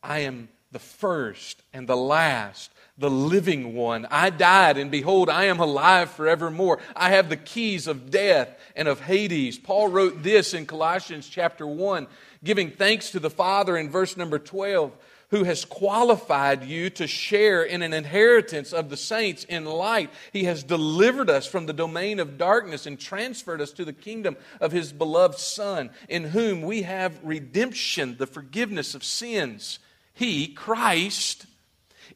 I 0.01 0.19
am 0.19 0.49
the 0.71 0.79
first 0.79 1.61
and 1.73 1.87
the 1.87 1.97
last, 1.97 2.71
the 2.97 3.09
living 3.09 3.75
one. 3.75 4.07
I 4.09 4.29
died, 4.29 4.77
and 4.77 4.89
behold, 4.89 5.29
I 5.29 5.45
am 5.45 5.59
alive 5.59 6.09
forevermore. 6.11 6.79
I 6.95 7.09
have 7.11 7.29
the 7.29 7.37
keys 7.37 7.87
of 7.87 8.09
death 8.09 8.57
and 8.75 8.87
of 8.87 9.01
Hades. 9.01 9.57
Paul 9.57 9.89
wrote 9.89 10.23
this 10.23 10.53
in 10.53 10.65
Colossians 10.65 11.27
chapter 11.27 11.67
1, 11.67 12.07
giving 12.43 12.71
thanks 12.71 13.11
to 13.11 13.19
the 13.19 13.29
Father 13.29 13.77
in 13.77 13.89
verse 13.89 14.17
number 14.17 14.39
12 14.39 14.91
who 15.29 15.43
has 15.43 15.65
qualified 15.65 16.63
you 16.63 16.89
to 16.89 17.05
share 17.05 17.61
in 17.63 17.81
an 17.81 17.93
inheritance 17.93 18.71
of 18.71 18.89
the 18.89 18.97
saints 18.97 19.43
in 19.43 19.65
light. 19.65 20.09
He 20.31 20.45
has 20.45 20.63
delivered 20.63 21.29
us 21.29 21.45
from 21.45 21.65
the 21.65 21.73
domain 21.73 22.19
of 22.19 22.37
darkness 22.37 22.85
and 22.85 22.97
transferred 22.97 23.59
us 23.59 23.71
to 23.73 23.83
the 23.83 23.93
kingdom 23.93 24.37
of 24.61 24.71
his 24.71 24.93
beloved 24.93 25.37
Son, 25.37 25.89
in 26.07 26.23
whom 26.23 26.61
we 26.61 26.83
have 26.83 27.19
redemption, 27.23 28.15
the 28.17 28.27
forgiveness 28.27 28.95
of 28.95 29.03
sins. 29.03 29.79
He, 30.13 30.47
Christ, 30.47 31.45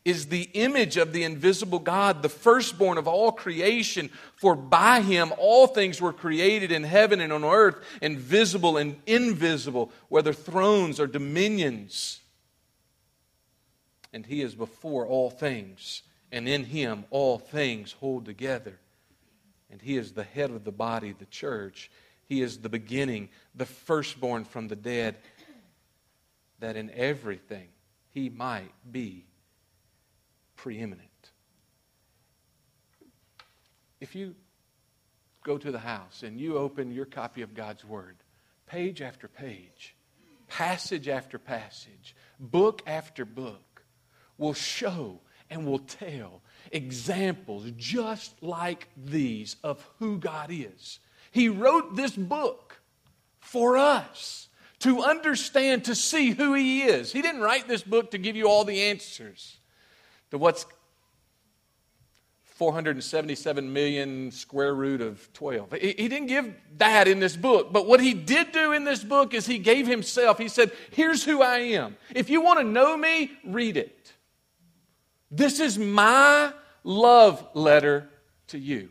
is 0.06 0.28
the 0.28 0.50
image 0.54 0.96
of 0.96 1.12
the 1.12 1.26
invisible 1.26 1.80
God, 1.80 2.24
the 2.24 2.30
firstborn 2.30 2.98
of 2.98 3.10
all 3.10 3.34
creation. 3.34 4.10
For 4.38 4.56
by 4.56 5.02
him 5.02 5.34
all 5.38 5.68
things 5.68 6.00
were 6.00 6.14
created 6.14 6.72
in 6.72 6.86
heaven 6.86 7.20
and 7.20 7.34
on 7.34 7.44
earth, 7.44 7.76
and 8.02 8.18
visible 8.18 8.78
and 8.78 8.96
invisible, 9.06 9.92
whether 10.08 10.32
thrones 10.32 10.98
or 10.98 11.08
dominions 11.08 12.21
and 14.14 14.26
he 14.26 14.42
is 14.42 14.56
before 14.56 15.06
all 15.06 15.30
things, 15.30 16.04
and 16.32 16.48
in 16.48 16.66
him 16.66 17.06
all 17.10 17.38
things 17.38 17.94
hold 17.94 18.26
together. 18.26 18.80
And 19.70 19.82
he 19.82 19.98
is 19.98 20.12
the 20.12 20.24
head 20.24 20.50
of 20.50 20.64
the 20.64 20.72
body, 20.72 21.14
the 21.18 21.26
church. 21.26 21.90
He 22.28 22.42
is 22.42 22.58
the 22.58 22.70
beginning, 22.70 23.30
the 23.56 23.66
firstborn 23.66 24.44
from 24.44 24.68
the 24.68 24.76
dead, 24.76 25.18
that 26.60 26.76
in 26.76 26.92
everything 26.92 27.70
he 28.10 28.30
might 28.30 28.72
be 28.90 29.26
preeminent. 30.56 31.08
If 34.00 34.16
you 34.16 34.36
go 35.44 35.58
to 35.58 35.72
the 35.72 35.80
house 35.80 36.24
and 36.24 36.40
you 36.40 36.58
open 36.58 36.92
your 36.92 37.06
copy 37.06 37.42
of 37.42 37.54
God's 37.54 37.86
Word, 37.86 38.18
page 38.68 39.02
after 39.02 39.28
page, 39.28 39.96
passage 40.48 41.08
after 41.08 41.40
passage, 41.40 42.16
book 42.40 42.82
after 42.86 43.26
book, 43.26 43.71
will 44.38 44.54
show 44.54 45.20
and 45.50 45.66
will 45.66 45.80
tell 45.80 46.42
examples 46.72 47.70
just 47.78 48.42
like 48.42 48.88
these 48.98 49.58
of 49.64 49.86
who 50.00 50.18
God 50.18 50.50
is. 50.52 51.00
He 51.32 51.50
wrote 51.50 51.96
this 51.96 52.12
book 52.12 52.82
for 53.40 53.78
us 53.78 54.48
to 54.80 55.02
understand, 55.02 55.86
to 55.86 55.96
see 55.96 56.32
who 56.32 56.54
He 56.54 56.84
is. 56.84 57.12
He 57.12 57.22
didn't 57.22 57.42
write 57.42 57.68
this 57.68 57.84
book 57.84 58.12
to 58.12 58.18
give 58.18 58.36
you 58.36 58.48
all 58.48 58.64
the 58.64 58.82
answers 58.82 59.58
to 60.32 60.38
what's 60.38 60.66
477 62.62 63.74
million 63.74 64.30
square 64.30 64.76
root 64.76 65.02
of 65.02 65.34
12. 65.34 65.74
He, 65.82 65.94
didn't 66.08 66.28
give 66.28 66.54
that 66.78 67.08
in 67.08 67.20
this 67.20 67.36
book. 67.36 67.74
But 67.74 67.88
what 67.88 68.00
he 68.00 68.14
did 68.14 68.52
do 68.52 68.72
in 68.72 68.84
this 68.84 69.04
book 69.04 69.34
is 69.34 69.48
he 69.48 69.58
gave 69.58 69.88
himself. 69.88 70.38
He 70.38 70.48
said, 70.48 70.72
Here's 70.92 71.24
who 71.24 71.42
I 71.42 71.58
am. 71.58 71.98
If 72.14 72.30
you 72.30 72.40
want 72.40 72.60
to 72.60 72.64
know 72.64 72.96
me, 72.96 73.32
read 73.44 73.78
it. 73.78 74.14
This 75.32 75.62
is 75.62 75.80
my 75.80 76.52
love 76.84 77.48
letter 77.54 78.10
to 78.48 78.60
you. 78.60 78.90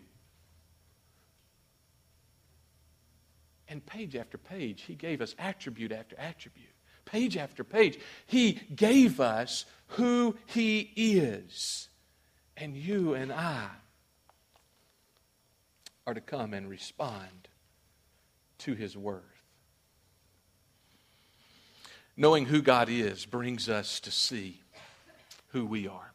And 3.68 3.84
page 3.84 4.16
after 4.16 4.38
page, 4.38 4.82
he 4.82 4.94
gave 4.94 5.20
us 5.20 5.34
attribute 5.38 5.92
after 5.92 6.18
attribute. 6.18 6.66
Page 7.04 7.36
after 7.36 7.62
page, 7.62 7.98
he 8.26 8.54
gave 8.74 9.20
us 9.20 9.64
who 9.88 10.36
he 10.46 10.92
is. 10.96 11.88
And 12.56 12.76
you 12.76 13.14
and 13.14 13.32
I 13.32 13.68
are 16.06 16.14
to 16.14 16.20
come 16.20 16.54
and 16.54 16.68
respond 16.68 17.48
to 18.58 18.74
his 18.74 18.96
worth. 18.96 19.22
Knowing 22.16 22.46
who 22.46 22.60
God 22.60 22.88
is 22.88 23.24
brings 23.24 23.68
us 23.68 24.00
to 24.00 24.10
see 24.10 24.60
who 25.48 25.64
we 25.64 25.86
are. 25.86 26.09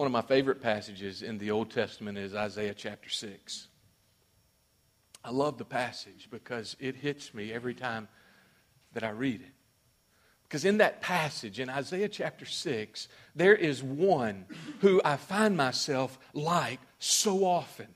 One 0.00 0.06
of 0.06 0.12
my 0.12 0.22
favorite 0.22 0.62
passages 0.62 1.20
in 1.20 1.36
the 1.36 1.50
Old 1.50 1.70
Testament 1.70 2.16
is 2.16 2.34
Isaiah 2.34 2.72
chapter 2.72 3.10
6. 3.10 3.68
I 5.22 5.30
love 5.30 5.58
the 5.58 5.66
passage 5.66 6.28
because 6.30 6.74
it 6.80 6.96
hits 6.96 7.34
me 7.34 7.52
every 7.52 7.74
time 7.74 8.08
that 8.94 9.04
I 9.04 9.10
read 9.10 9.42
it. 9.42 9.52
Because 10.44 10.64
in 10.64 10.78
that 10.78 11.02
passage, 11.02 11.60
in 11.60 11.68
Isaiah 11.68 12.08
chapter 12.08 12.46
6, 12.46 13.08
there 13.36 13.54
is 13.54 13.82
one 13.82 14.46
who 14.80 15.02
I 15.04 15.18
find 15.18 15.54
myself 15.54 16.18
like 16.32 16.80
so 16.98 17.44
often. 17.44 17.88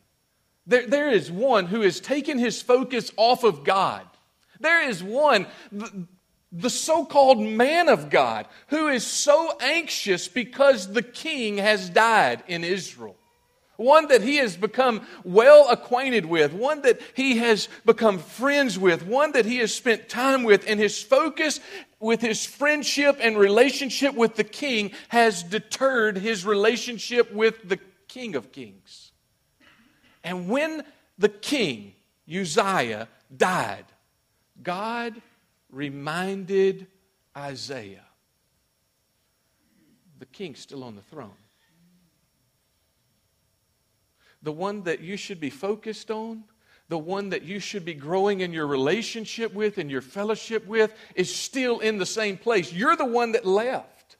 There, 0.66 0.86
there 0.86 1.08
is 1.08 1.32
one 1.32 1.64
who 1.64 1.80
has 1.80 2.00
taken 2.00 2.36
his 2.38 2.60
focus 2.60 3.12
off 3.16 3.44
of 3.44 3.64
God. 3.64 4.06
There 4.60 4.86
is 4.86 5.02
one, 5.02 5.46
the, 6.54 6.70
so 6.70 7.04
called 7.04 7.40
man 7.40 7.88
of 7.88 8.08
God, 8.08 8.46
who 8.68 8.88
is 8.88 9.06
so 9.06 9.56
anxious 9.60 10.28
because 10.28 10.92
the 10.92 11.02
king 11.02 11.58
has 11.58 11.90
died 11.90 12.42
in 12.46 12.64
Israel 12.64 13.16
one 13.76 14.08
that 14.08 14.22
he 14.22 14.36
has 14.36 14.56
become 14.56 15.06
well 15.24 15.68
acquainted 15.68 16.26
with, 16.26 16.52
one 16.52 16.82
that 16.82 17.00
he 17.14 17.38
has 17.38 17.68
become 17.84 18.18
friends 18.18 18.78
with, 18.78 19.04
one 19.04 19.32
that 19.32 19.44
he 19.44 19.58
has 19.58 19.74
spent 19.74 20.08
time 20.08 20.44
with, 20.44 20.64
and 20.68 20.78
his 20.78 21.02
focus 21.02 21.60
with 21.98 22.20
his 22.20 22.44
friendship 22.44 23.18
and 23.20 23.36
relationship 23.36 24.14
with 24.14 24.36
the 24.36 24.44
king 24.44 24.92
has 25.08 25.42
deterred 25.42 26.18
his 26.18 26.44
relationship 26.46 27.32
with 27.32 27.68
the 27.68 27.78
king 28.08 28.36
of 28.36 28.52
kings. 28.52 29.12
And 30.22 30.48
when 30.48 30.84
the 31.18 31.28
king, 31.28 31.94
Uzziah, 32.28 33.08
died, 33.36 33.84
God 34.62 35.20
reminded 35.74 36.86
Isaiah 37.36 38.04
the 40.18 40.26
king's 40.26 40.60
still 40.60 40.84
on 40.84 40.94
the 40.94 41.02
throne 41.02 41.32
the 44.44 44.52
one 44.52 44.82
that 44.82 45.00
you 45.00 45.16
should 45.16 45.40
be 45.40 45.50
focused 45.50 46.10
on, 46.10 46.44
the 46.88 46.98
one 46.98 47.30
that 47.30 47.42
you 47.42 47.58
should 47.58 47.84
be 47.84 47.94
growing 47.94 48.40
in 48.40 48.52
your 48.52 48.66
relationship 48.66 49.54
with 49.54 49.78
and 49.78 49.90
your 49.90 50.02
fellowship 50.02 50.66
with, 50.66 50.94
is 51.14 51.34
still 51.34 51.80
in 51.80 51.96
the 51.96 52.06
same 52.06 52.36
place. 52.36 52.70
You're 52.70 52.94
the 52.94 53.06
one 53.06 53.32
that 53.32 53.46
left. 53.46 54.16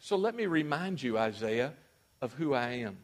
So 0.00 0.16
let 0.16 0.34
me 0.34 0.46
remind 0.46 1.02
you, 1.02 1.18
Isaiah, 1.18 1.74
of 2.22 2.32
who 2.32 2.54
I 2.54 2.70
am. 2.70 2.96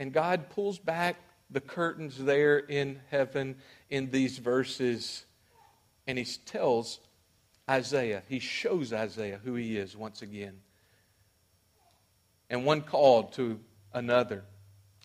And 0.00 0.12
God 0.12 0.50
pulls 0.50 0.80
back 0.80 1.16
the 1.48 1.60
curtains 1.60 2.18
there 2.18 2.58
in 2.58 2.98
heaven 3.10 3.56
in 3.92 4.10
these 4.10 4.38
verses, 4.38 5.24
and 6.06 6.18
He 6.18 6.24
tells 6.24 6.98
Isaiah, 7.70 8.22
He 8.28 8.40
shows 8.40 8.92
Isaiah 8.92 9.40
who 9.44 9.54
He 9.54 9.76
is 9.76 9.96
once 9.96 10.22
again 10.22 10.60
and 12.52 12.66
one 12.66 12.82
called 12.82 13.32
to 13.32 13.58
another. 13.94 14.44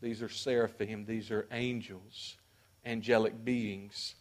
These 0.01 0.21
are 0.21 0.29
seraphim, 0.29 1.05
these 1.05 1.31
are 1.31 1.47
angels, 1.51 2.35
angelic 2.85 3.43
beings. 3.43 4.15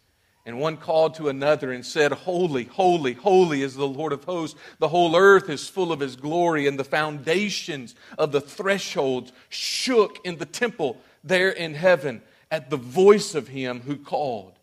And 0.47 0.61
one 0.61 0.77
called 0.77 1.17
to 1.17 1.29
another 1.29 1.73
and 1.73 1.85
said, 1.85 2.13
Holy, 2.13 2.65
holy, 2.65 3.15
holy 3.15 3.63
is 3.63 3.75
the 3.75 3.87
Lord 3.87 4.13
of 4.13 4.23
hosts. 4.23 4.57
The 4.79 4.87
whole 4.87 5.17
earth 5.17 5.51
is 5.51 5.69
full 5.69 5.91
of 5.91 5.99
his 5.99 6.15
glory, 6.15 6.69
and 6.69 6.79
the 6.79 6.85
foundations 6.85 7.97
of 8.17 8.31
the 8.31 8.41
thresholds 8.41 9.33
shook 9.49 10.21
in 10.25 10.39
the 10.39 10.47
temple 10.47 10.99
there 11.25 11.51
in 11.51 11.75
heaven 11.75 12.23
at 12.49 12.71
the 12.71 12.77
voice 12.77 13.35
of 13.35 13.49
him 13.49 13.81
who 13.81 13.97
called. 13.97 14.56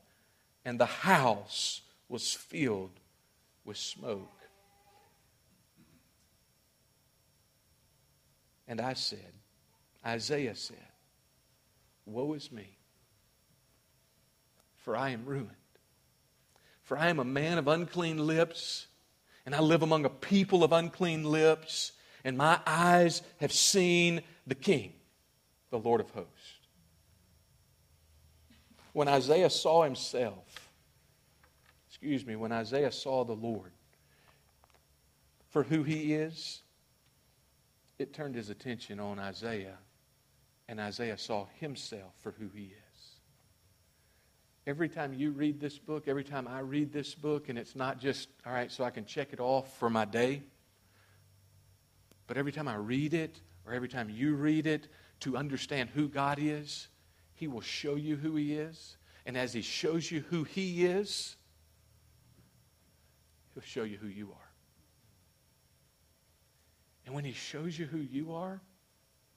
And 0.66 0.80
the 0.80 0.86
house 0.86 1.82
was 2.08 2.34
filled 2.34 3.00
with 3.66 3.78
smoke. 3.78 4.30
And 8.68 8.80
I 8.80 8.94
said, 8.94 9.34
Isaiah 10.06 10.56
said, 10.56 10.78
Woe 12.06 12.34
is 12.34 12.52
me, 12.52 12.78
for 14.78 14.96
I 14.96 15.10
am 15.10 15.26
ruined. 15.26 15.50
For 16.84 16.98
I 16.98 17.08
am 17.08 17.20
a 17.20 17.26
man 17.26 17.58
of 17.58 17.68
unclean 17.68 18.18
lips, 18.18 18.88
and 19.46 19.56
I 19.56 19.62
live 19.62 19.84
among 19.84 20.06
a 20.06 20.10
people 20.10 20.64
of 20.64 20.74
unclean 20.74 21.24
lips, 21.24 21.94
and 22.24 22.38
my 22.38 22.60
eyes 22.66 23.22
have 23.40 23.54
seen 23.54 24.22
the 24.46 24.56
King, 24.56 24.94
the 25.70 25.80
Lord 25.80 26.02
of 26.02 26.10
hosts. 26.12 26.43
When 28.94 29.08
Isaiah 29.08 29.50
saw 29.50 29.84
himself, 29.84 30.70
excuse 31.90 32.26
me, 32.26 32.36
when 32.36 32.52
Isaiah 32.52 32.92
saw 32.92 33.24
the 33.24 33.34
Lord 33.34 33.72
for 35.50 35.64
who 35.64 35.84
he 35.84 36.14
is, 36.14 36.62
it 38.00 38.14
turned 38.14 38.36
his 38.36 38.50
attention 38.50 39.00
on 39.00 39.20
Isaiah, 39.20 39.78
and 40.68 40.80
Isaiah 40.80 41.18
saw 41.18 41.48
himself 41.60 42.14
for 42.22 42.32
who 42.32 42.50
he 42.56 42.66
is. 42.66 42.74
Every 44.66 44.90
time 44.90 45.14
you 45.14 45.32
read 45.32 45.60
this 45.60 45.78
book, 45.78 46.08
every 46.08 46.24
time 46.24 46.48
I 46.48 46.60
read 46.60 46.94
this 46.94 47.16
book, 47.16 47.50
and 47.50 47.60
it's 47.60 47.76
not 47.76 48.00
just, 48.00 48.30
all 48.46 48.54
right, 48.54 48.72
so 48.72 48.84
I 48.84 48.92
can 48.92 49.06
check 49.06 49.34
it 49.34 49.40
off 49.40 49.78
for 49.78 49.90
my 49.90 50.06
day, 50.06 50.42
but 52.28 52.38
every 52.38 52.52
time 52.52 52.68
I 52.68 52.76
read 52.76 53.14
it, 53.14 53.42
or 53.66 53.74
every 53.74 53.90
time 53.90 54.10
you 54.10 54.36
read 54.36 54.68
it, 54.68 54.88
to 55.22 55.36
understand 55.36 55.90
who 55.90 56.08
God 56.08 56.38
is, 56.40 56.88
He 57.36 57.48
will 57.48 57.62
show 57.62 57.96
you 57.96 58.16
who 58.16 58.36
He 58.36 58.54
is. 58.54 58.98
And 59.26 59.38
as 59.38 59.54
He 59.54 59.62
shows 59.62 60.12
you 60.12 60.24
who 60.30 60.44
He 60.44 60.86
is, 60.86 61.36
He'll 63.54 63.64
show 63.64 63.84
you 63.84 63.98
who 63.98 64.08
you 64.08 64.32
are. 64.32 64.50
And 67.06 67.14
when 67.14 67.26
he 67.26 67.34
shows 67.34 67.78
you 67.78 67.86
who 67.86 67.98
you 67.98 68.34
are, 68.34 68.62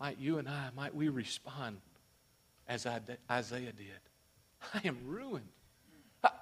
might 0.00 0.18
you 0.18 0.38
and 0.38 0.48
I, 0.48 0.68
might 0.74 0.94
we 0.94 1.08
respond 1.08 1.80
as 2.68 2.86
Isaiah 3.30 3.72
did. 3.72 4.00
I 4.74 4.80
am 4.84 4.98
ruined. 5.04 5.48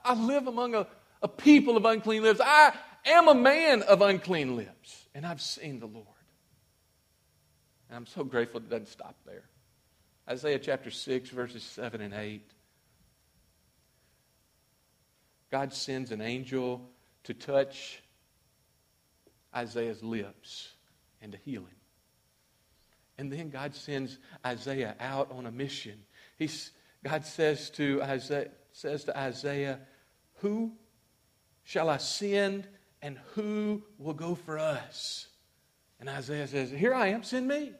I, 0.04 0.14
live 0.14 0.46
among 0.46 0.74
a, 0.74 0.86
a 1.22 1.28
people 1.28 1.76
of 1.76 1.84
unclean 1.84 2.22
lips. 2.22 2.40
I 2.42 2.72
am 3.04 3.28
a 3.28 3.34
man 3.34 3.82
of 3.82 4.00
unclean 4.00 4.56
lips, 4.56 5.08
and 5.14 5.26
I've 5.26 5.42
seen 5.42 5.78
the 5.80 5.86
Lord. 5.86 6.06
And 7.88 7.96
I'm 7.96 8.06
so 8.06 8.24
grateful 8.24 8.60
it 8.60 8.70
doesn't 8.70 8.88
stop 8.88 9.14
there. 9.26 9.44
Isaiah 10.28 10.58
chapter 10.58 10.90
6, 10.90 11.30
verses 11.30 11.62
7 11.62 12.00
and 12.00 12.14
8. 12.14 12.50
God 15.50 15.72
sends 15.72 16.10
an 16.10 16.20
angel 16.20 16.90
to 17.24 17.34
touch 17.34 18.02
Isaiah's 19.54 20.02
lips 20.02 20.72
and 21.20 21.32
to 21.32 21.38
heal 21.38 21.62
him. 21.62 21.76
And 23.18 23.30
then 23.30 23.50
God 23.50 23.74
sends 23.74 24.18
Isaiah 24.44 24.96
out 24.98 25.30
on 25.30 25.46
a 25.46 25.52
mission. 25.52 26.00
He's, 26.36 26.72
God 27.04 27.24
says 27.24 27.70
to 27.70 28.02
Isaiah, 28.02 28.50
says 28.72 29.04
to 29.04 29.16
Isaiah, 29.16 29.78
Who 30.38 30.72
shall 31.62 31.88
I 31.88 31.98
send 31.98 32.66
and 33.00 33.18
who 33.34 33.82
will 33.98 34.14
go 34.14 34.34
for 34.34 34.58
us? 34.58 35.28
And 36.00 36.08
Isaiah 36.08 36.48
says, 36.48 36.70
Here 36.70 36.94
I 36.94 37.08
am, 37.08 37.22
send 37.22 37.46
me. 37.46 37.72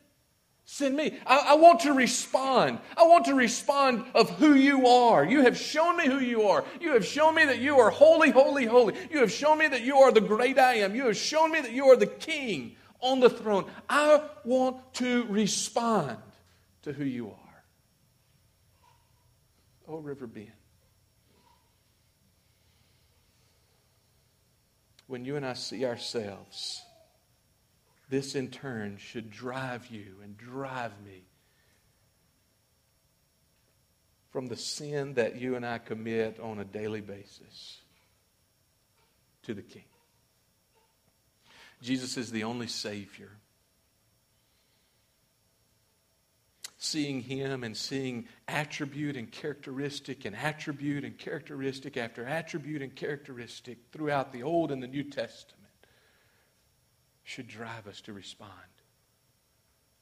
Send 0.67 0.97
me. 0.97 1.19
I, 1.27 1.49
I, 1.49 1.55
want 1.55 1.81
to 1.81 1.93
respond. 1.93 2.79
I 2.97 3.03
want 3.03 3.27
to 3.27 3.35
respond 3.35 4.07
of 4.15 4.31
who 4.31 4.55
you 4.55 4.87
are. 4.87 5.25
You 5.25 5.43
have 5.43 5.59
shown 5.59 5.99
me 5.99 6.07
who 6.07 6.19
you 6.19 6.49
are. 6.49 6.65
You 6.81 6.93
have 6.95 7.05
shown 7.05 7.35
me 7.35 7.45
that 7.45 7.59
you 7.59 7.79
are 7.79 7.91
holy, 7.91 8.31
holy, 8.31 8.65
holy. 8.65 8.95
You 9.11 9.19
have 9.19 9.31
shown 9.31 9.59
me 9.59 9.69
that 9.69 9.83
you 9.83 9.97
are 9.99 10.11
the 10.11 10.23
great 10.23 10.59
I 10.59 10.77
am. 10.77 10.95
You 10.95 11.07
have 11.07 11.19
shown 11.19 11.53
me 11.53 11.61
that 11.61 11.73
you 11.73 11.87
are 11.87 11.97
the 11.97 12.07
king 12.07 12.77
on 13.01 13.21
the 13.21 13.29
throne. 13.29 13.67
I 13.91 14.23
want 14.45 14.95
to 14.95 15.25
respond 15.25 16.17
to 16.83 16.93
who 16.93 17.05
you 17.05 17.29
are. 17.29 17.65
Oh, 19.87 19.99
River 19.99 20.27
Bend. 20.27 20.51
When 25.07 25.27
you 25.27 25.37
and 25.37 25.45
I 25.45 25.53
see 25.53 25.85
ourselves, 25.85 26.84
this 28.15 28.37
in 28.37 28.47
turn 28.47 28.97
should 28.97 29.29
drive 29.29 29.89
you 29.89 30.19
and 30.23 30.39
drive 30.39 30.93
me 31.05 31.25
from 34.31 34.47
the 34.47 34.57
sin 34.57 35.15
that 35.15 35.41
you 35.41 35.57
and 35.57 35.67
I 35.67 35.79
commit 35.79 36.39
on 36.39 36.61
a 36.61 36.65
daily 36.65 37.01
basis 37.01 37.81
to 39.43 39.53
the 39.53 39.63
King. 39.63 39.83
Jesus 41.83 42.17
is 42.17 42.31
the 42.31 42.45
only 42.45 42.69
Savior. 42.69 43.33
Seeing 46.79 47.21
Him 47.21 47.65
and 47.65 47.77
seeing 47.77 48.29
attribute 48.47 49.17
and 49.17 49.29
characteristic 49.29 50.25
and 50.25 50.37
attribute 50.37 51.05
and 51.05 51.19
characteristic 51.19 51.97
after 51.97 52.25
attribute 52.25 52.81
and 52.81 52.95
characteristic 52.95 53.79
throughout 53.91 54.33
the 54.33 54.45
Old 54.45 54.71
and 54.71 54.81
the 54.81 54.87
New 54.87 55.03
Testament 55.03 55.64
should 57.25 57.49
drive 57.49 57.89
us 57.89 58.01
to 58.03 58.13
respond 58.13 58.51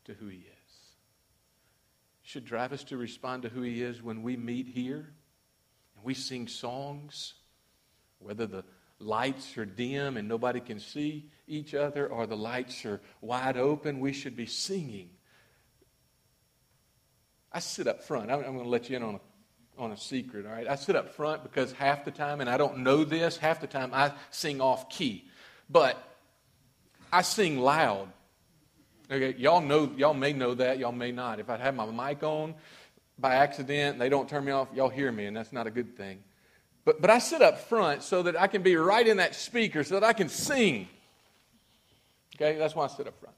to 0.05 0.15
who 0.15 0.27
He 0.27 0.39
is. 0.39 0.81
Should 2.23 2.45
drive 2.45 2.73
us 2.73 2.85
to 2.85 2.97
respond 2.97 3.43
to 3.43 3.49
who 3.49 3.63
He 3.63 3.83
is 3.83 4.03
when 4.03 4.23
we 4.23 4.37
meet 4.37 4.67
here 4.67 5.15
and 5.97 6.05
we 6.05 6.15
sing 6.15 6.49
songs, 6.49 7.35
whether 8.19 8.47
the 8.47 8.65
lights 8.99 9.57
are 9.57 9.65
dim 9.65 10.17
and 10.17 10.29
nobody 10.29 10.61
can 10.61 10.79
see 10.79 11.31
each 11.47 11.75
other 11.75 12.07
or 12.07 12.27
the 12.27 12.37
lights 12.37 12.85
are 12.85 13.01
wide 13.21 13.57
open, 13.57 14.01
we 14.01 14.13
should 14.13 14.37
be 14.37 14.47
singing. 14.47 15.11
I 17.53 17.61
sit 17.61 17.87
up 17.87 18.03
front. 18.03 18.31
I'm, 18.31 18.39
I'm 18.39 18.55
going 18.55 18.65
to 18.65 18.69
let 18.69 18.91
you 18.91 18.97
in 18.97 19.03
on 19.03 19.15
a 19.17 19.21
on 19.79 19.91
a 19.91 19.97
secret, 19.97 20.45
all 20.45 20.53
right? 20.53 20.69
I 20.69 20.77
sit 20.77 20.97
up 20.97 21.15
front 21.15 21.43
because 21.43 21.73
half 21.73 22.05
the 22.05 22.11
time, 22.11 22.43
and 22.43 22.51
I 22.51 22.59
don't 22.59 22.79
know 22.79 23.05
this, 23.05 23.39
half 23.39 23.61
the 23.61 23.67
time 23.67 23.91
I 23.95 24.13
sing 24.31 24.61
off 24.61 24.91
key. 24.91 25.25
But 25.71 25.97
I 27.13 27.23
sing 27.23 27.61
loud. 27.61 28.09
Okay, 29.11 29.39
y'all 29.39 29.61
know, 29.61 29.93
y'all 29.97 30.15
may 30.15 30.33
know 30.33 30.55
that, 30.55 30.79
y'all 30.79 30.93
may 30.93 31.13
not. 31.13 31.39
If 31.39 31.51
I 31.51 31.59
have 31.59 31.75
my 31.75 31.85
mic 31.85 32.23
on 32.23 32.55
by 33.19 33.35
accident 33.35 33.93
and 33.95 34.01
they 34.01 34.09
don't 34.09 34.29
turn 34.29 34.47
me 34.47 34.53
off, 34.53 34.69
y'all 34.75 34.89
hear 34.89 35.13
me, 35.13 35.27
and 35.27 35.37
that's 35.37 35.53
not 35.53 35.67
a 35.67 35.71
good 35.71 35.97
thing. 35.97 36.21
But, 36.87 37.03
but 37.03 37.11
I 37.11 37.19
sit 37.19 37.43
up 37.43 37.61
front 37.69 38.03
so 38.03 38.23
that 38.23 38.41
I 38.41 38.47
can 38.47 38.63
be 38.63 38.77
right 38.77 39.07
in 39.07 39.19
that 39.19 39.35
speaker 39.35 39.85
so 39.85 40.01
that 40.01 40.05
I 40.05 40.15
can 40.15 40.31
sing. 40.31 40.89
Okay, 42.37 42.57
that's 42.57 42.75
why 42.75 42.85
I 42.85 42.89
sit 42.89 43.07
up 43.07 43.21
front. 43.21 43.37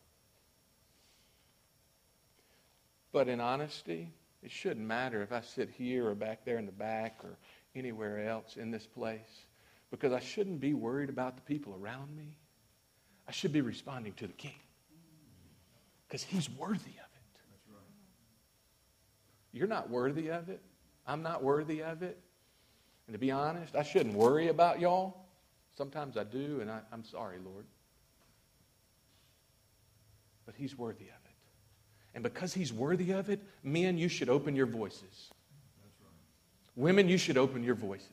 But 3.12 3.28
in 3.28 3.40
honesty, 3.40 4.10
it 4.42 4.50
shouldn't 4.50 4.86
matter 4.86 5.22
if 5.22 5.32
I 5.32 5.40
sit 5.40 5.70
here 5.70 6.08
or 6.08 6.14
back 6.14 6.44
there 6.44 6.58
in 6.58 6.66
the 6.66 6.72
back 6.72 7.18
or 7.24 7.36
anywhere 7.74 8.28
else 8.28 8.56
in 8.56 8.70
this 8.70 8.86
place 8.86 9.46
because 9.90 10.12
I 10.12 10.20
shouldn't 10.20 10.60
be 10.60 10.74
worried 10.74 11.08
about 11.08 11.36
the 11.36 11.42
people 11.42 11.76
around 11.80 12.16
me. 12.16 12.36
I 13.26 13.32
should 13.32 13.52
be 13.52 13.60
responding 13.60 14.12
to 14.14 14.26
the 14.26 14.32
King 14.32 14.58
because 16.06 16.22
he's 16.22 16.48
worthy 16.50 16.74
of 16.74 16.80
it. 16.80 17.74
You're 19.52 19.68
not 19.68 19.88
worthy 19.88 20.30
of 20.30 20.48
it. 20.48 20.60
I'm 21.06 21.22
not 21.22 21.42
worthy 21.42 21.82
of 21.82 22.02
it. 22.02 22.20
And 23.06 23.14
to 23.14 23.18
be 23.18 23.30
honest, 23.30 23.76
I 23.76 23.82
shouldn't 23.82 24.14
worry 24.14 24.48
about 24.48 24.80
y'all. 24.80 25.26
Sometimes 25.76 26.16
I 26.16 26.24
do, 26.24 26.60
and 26.60 26.70
I, 26.70 26.80
am 26.92 27.04
sorry, 27.04 27.38
Lord. 27.44 27.64
But 30.46 30.54
He's 30.56 30.78
worthy 30.78 31.04
of 31.04 31.10
it. 31.24 31.34
And 32.14 32.22
because 32.22 32.54
He's 32.54 32.72
worthy 32.72 33.10
of 33.12 33.28
it, 33.28 33.40
men, 33.62 33.98
you 33.98 34.08
should 34.08 34.28
open 34.28 34.54
your 34.56 34.66
voices. 34.66 35.30
Women, 36.76 37.08
you 37.08 37.18
should 37.18 37.36
open 37.36 37.62
your 37.62 37.74
voices. 37.74 38.08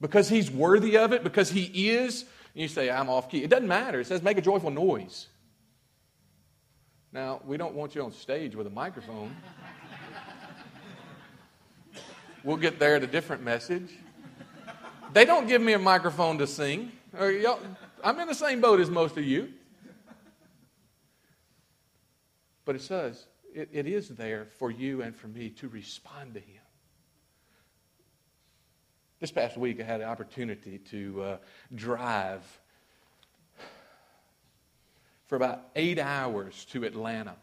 Because 0.00 0.28
He's 0.28 0.50
worthy 0.50 0.96
of 0.96 1.12
it, 1.12 1.22
because 1.22 1.50
He 1.50 1.90
is, 1.90 2.24
you 2.62 2.68
say, 2.68 2.90
I'm 2.90 3.08
off 3.08 3.30
key. 3.30 3.44
It 3.44 3.50
doesn't 3.50 3.68
matter. 3.68 4.00
It 4.00 4.06
says 4.06 4.22
make 4.22 4.38
a 4.38 4.42
joyful 4.42 4.70
noise. 4.70 5.26
Now, 7.12 7.40
we 7.46 7.56
don't 7.56 7.74
want 7.74 7.94
you 7.94 8.02
on 8.02 8.12
stage 8.12 8.54
with 8.54 8.66
a 8.66 8.70
microphone. 8.70 9.34
We'll 12.44 12.56
get 12.56 12.78
there 12.78 12.94
at 12.94 13.02
a 13.02 13.06
different 13.06 13.42
message. 13.42 13.90
They 15.12 15.24
don't 15.24 15.48
give 15.48 15.60
me 15.60 15.72
a 15.72 15.78
microphone 15.78 16.38
to 16.38 16.46
sing. 16.46 16.92
Uh, 17.18 17.56
I'm 18.04 18.20
in 18.20 18.28
the 18.28 18.34
same 18.34 18.60
boat 18.60 18.80
as 18.80 18.88
most 18.88 19.16
of 19.16 19.24
you. 19.24 19.52
But 22.64 22.76
it 22.76 22.82
says 22.82 23.26
it, 23.54 23.68
it 23.72 23.86
is 23.86 24.10
there 24.10 24.46
for 24.58 24.70
you 24.70 25.02
and 25.02 25.16
for 25.16 25.28
me 25.28 25.50
to 25.50 25.68
respond 25.68 26.34
to 26.34 26.40
Him. 26.40 26.62
This 29.18 29.30
past 29.30 29.56
week, 29.56 29.80
I 29.80 29.84
had 29.84 30.02
an 30.02 30.08
opportunity 30.08 30.78
to 30.90 31.22
uh, 31.22 31.36
drive 31.74 32.42
for 35.26 35.36
about 35.36 35.62
eight 35.74 35.98
hours 35.98 36.66
to 36.66 36.84
Atlanta 36.84 37.34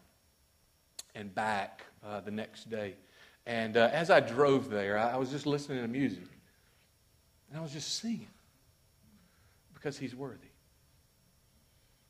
and 1.15 1.33
back 1.33 1.83
uh, 2.05 2.21
the 2.21 2.29
next 2.29 2.69
day. 2.69 2.93
And 3.47 3.75
uh, 3.75 3.89
as 3.91 4.12
I 4.12 4.19
drove 4.19 4.69
there, 4.69 4.99
I, 4.99 5.17
was 5.17 5.31
just 5.31 5.47
listening 5.47 5.81
to 5.81 5.88
music. 5.88 6.27
And 7.49 7.57
I 7.57 7.62
was 7.62 7.73
just 7.73 7.99
singing 7.99 8.27
because 9.73 9.97
he's 9.97 10.15
worthy. 10.15 10.47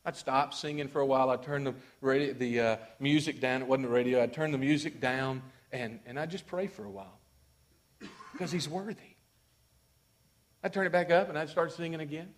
I'd 0.05 0.17
stop 0.17 0.53
singing 0.53 0.89
for 0.89 0.99
a 0.99 1.05
while. 1.05 1.29
I'd 1.29 1.41
turn 1.41 1.63
the, 1.63 1.73
radio, 2.01 2.33
the 2.33 2.59
uh, 2.59 2.77
music 2.99 3.39
down. 3.39 3.61
It 3.61 3.67
wasn't 3.69 3.87
the 3.87 3.93
radio. 3.93 4.21
I'd 4.21 4.33
turn 4.33 4.51
the 4.51 4.57
music 4.57 4.99
down 4.99 5.41
and, 5.71 6.01
and 6.05 6.19
I'd 6.19 6.29
just 6.29 6.45
pray 6.47 6.67
for 6.67 6.83
a 6.83 6.89
while 6.89 7.17
because 8.33 8.51
he's 8.51 8.67
worthy. 8.67 9.12
I'd 10.63 10.73
turn 10.73 10.85
it 10.85 10.91
back 10.91 11.11
up 11.11 11.29
and 11.29 11.37
I'd 11.37 11.49
start 11.49 11.71
singing 11.71 11.99
again. 11.99 12.29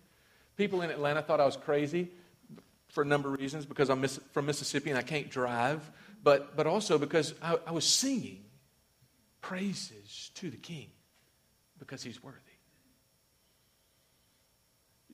People 0.56 0.82
in 0.82 0.90
Atlanta 0.90 1.22
thought 1.22 1.40
I 1.40 1.44
was 1.44 1.56
crazy 1.56 2.10
for 2.88 3.02
a 3.02 3.06
number 3.06 3.32
of 3.32 3.38
reasons 3.38 3.66
because 3.66 3.90
I'm 3.90 4.06
from 4.32 4.46
Mississippi 4.46 4.90
and 4.90 4.98
I 4.98 5.02
can't 5.02 5.30
drive, 5.30 5.90
but, 6.22 6.56
but 6.56 6.66
also 6.66 6.98
because 6.98 7.34
I, 7.42 7.58
I 7.66 7.72
was 7.72 7.84
singing 7.84 8.44
praises 9.40 10.30
to 10.34 10.50
the 10.50 10.56
King 10.56 10.88
because 11.78 12.02
he's 12.02 12.22
worthy. 12.22 12.40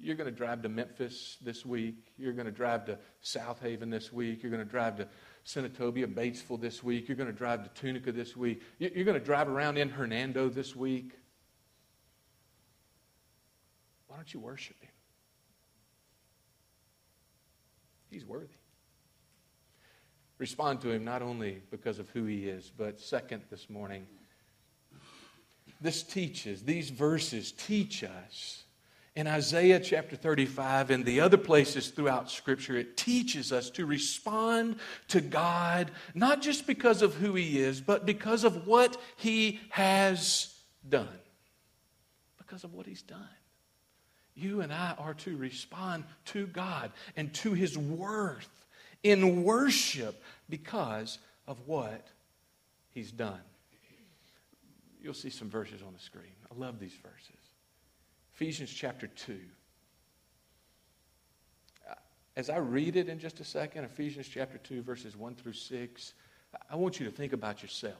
You're 0.00 0.16
going 0.16 0.30
to 0.30 0.36
drive 0.36 0.62
to 0.62 0.68
Memphis 0.68 1.36
this 1.42 1.64
week. 1.64 1.94
You're 2.18 2.32
going 2.32 2.46
to 2.46 2.52
drive 2.52 2.86
to 2.86 2.98
Southaven 3.22 3.88
this 3.88 4.12
week. 4.12 4.42
You're 4.42 4.50
going 4.50 4.64
to 4.64 4.68
drive 4.68 4.96
to 4.96 5.06
Senatobia, 5.46 6.12
Batesville 6.12 6.60
this 6.60 6.82
week. 6.82 7.08
You're 7.08 7.16
going 7.16 7.30
to 7.30 7.36
drive 7.36 7.62
to 7.62 7.80
Tunica 7.80 8.10
this 8.10 8.36
week. 8.36 8.62
You're 8.78 9.04
going 9.04 9.18
to 9.18 9.24
drive 9.24 9.48
around 9.48 9.76
in 9.76 9.90
Hernando 9.90 10.48
this 10.48 10.74
week. 10.74 11.12
Why 14.12 14.18
don't 14.18 14.34
you 14.34 14.40
worship 14.40 14.76
him? 14.82 14.90
He's 18.10 18.26
worthy 18.26 18.58
respond 20.42 20.80
to 20.80 20.90
him 20.90 21.04
not 21.04 21.22
only 21.22 21.62
because 21.70 22.00
of 22.00 22.10
who 22.10 22.24
he 22.24 22.48
is, 22.48 22.72
but 22.76 23.00
second 23.00 23.42
this 23.48 23.70
morning, 23.70 24.04
this 25.80 26.02
teaches, 26.02 26.64
these 26.64 26.90
verses 26.90 27.52
teach 27.52 28.02
us. 28.02 28.64
In 29.14 29.28
Isaiah 29.28 29.78
chapter 29.78 30.16
35 30.16 30.90
and 30.90 31.04
the 31.04 31.20
other 31.20 31.36
places 31.36 31.90
throughout 31.90 32.28
Scripture, 32.28 32.76
it 32.76 32.96
teaches 32.96 33.52
us 33.52 33.70
to 33.70 33.86
respond 33.86 34.80
to 35.08 35.20
God 35.20 35.92
not 36.12 36.42
just 36.42 36.66
because 36.66 37.02
of 37.02 37.14
who 37.14 37.36
He 37.36 37.60
is, 37.60 37.80
but 37.80 38.04
because 38.04 38.42
of 38.42 38.66
what 38.66 38.96
He 39.16 39.60
has 39.70 40.52
done. 40.88 41.06
Because 42.36 42.64
of 42.64 42.74
what 42.74 42.86
He's 42.86 43.02
done. 43.02 43.28
You 44.34 44.60
and 44.60 44.72
I 44.72 44.94
are 44.98 45.14
to 45.14 45.36
respond 45.36 46.04
to 46.26 46.46
God 46.46 46.90
and 47.16 47.32
to 47.34 47.52
His 47.52 47.76
worth 47.76 48.48
in 49.02 49.44
worship 49.44 50.22
because 50.48 51.18
of 51.46 51.58
what 51.66 52.06
He's 52.92 53.12
done. 53.12 53.40
You'll 55.02 55.14
see 55.14 55.30
some 55.30 55.50
verses 55.50 55.82
on 55.82 55.92
the 55.92 55.98
screen. 55.98 56.32
I 56.50 56.58
love 56.58 56.78
these 56.78 56.94
verses. 57.02 57.40
Ephesians 58.34 58.70
chapter 58.72 59.08
2. 59.08 59.38
As 62.34 62.48
I 62.48 62.56
read 62.58 62.96
it 62.96 63.08
in 63.08 63.18
just 63.18 63.40
a 63.40 63.44
second, 63.44 63.84
Ephesians 63.84 64.26
chapter 64.26 64.58
2, 64.58 64.82
verses 64.82 65.16
1 65.16 65.34
through 65.34 65.52
6, 65.52 66.14
I 66.70 66.76
want 66.76 66.98
you 66.98 67.04
to 67.06 67.12
think 67.12 67.32
about 67.32 67.62
yourself. 67.62 67.96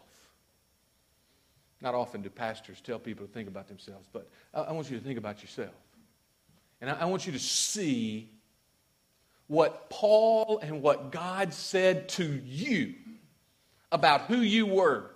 Not 1.83 1.95
often 1.95 2.23
do 2.23 2.31
pastors 2.31 2.81
tell 2.81 2.99
people 2.99 3.27
to 3.27 3.33
think 3.33 3.49
about 3.49 3.68
themselves, 3.68 4.09
but 4.12 4.31
I 4.55 4.73
want 4.73 4.90
you 4.90 4.99
to 4.99 5.05
think 5.05 5.18
about 5.18 5.42
yourself. 5.42 5.75
And 6.83 6.90
I 6.90 7.05
want 7.05 7.27
you 7.27 7.33
to 7.33 7.38
see 7.38 8.29
what 9.47 9.88
Paul 9.88 10.59
and 10.61 10.83
what 10.83 11.12
God 11.12 11.55
said 11.55 12.09
to 12.11 12.25
you 12.45 12.95
about 13.92 14.23
who 14.23 14.38
you 14.38 14.66
were 14.66 15.09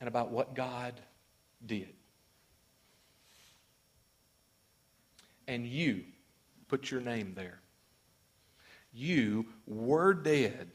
and 0.00 0.08
about 0.08 0.30
what 0.30 0.54
God 0.54 0.94
did. 1.64 1.90
And 5.46 5.66
you, 5.66 6.04
put 6.68 6.90
your 6.90 7.02
name 7.02 7.34
there. 7.36 7.60
You 8.94 9.44
were 9.66 10.14
dead. 10.14 10.70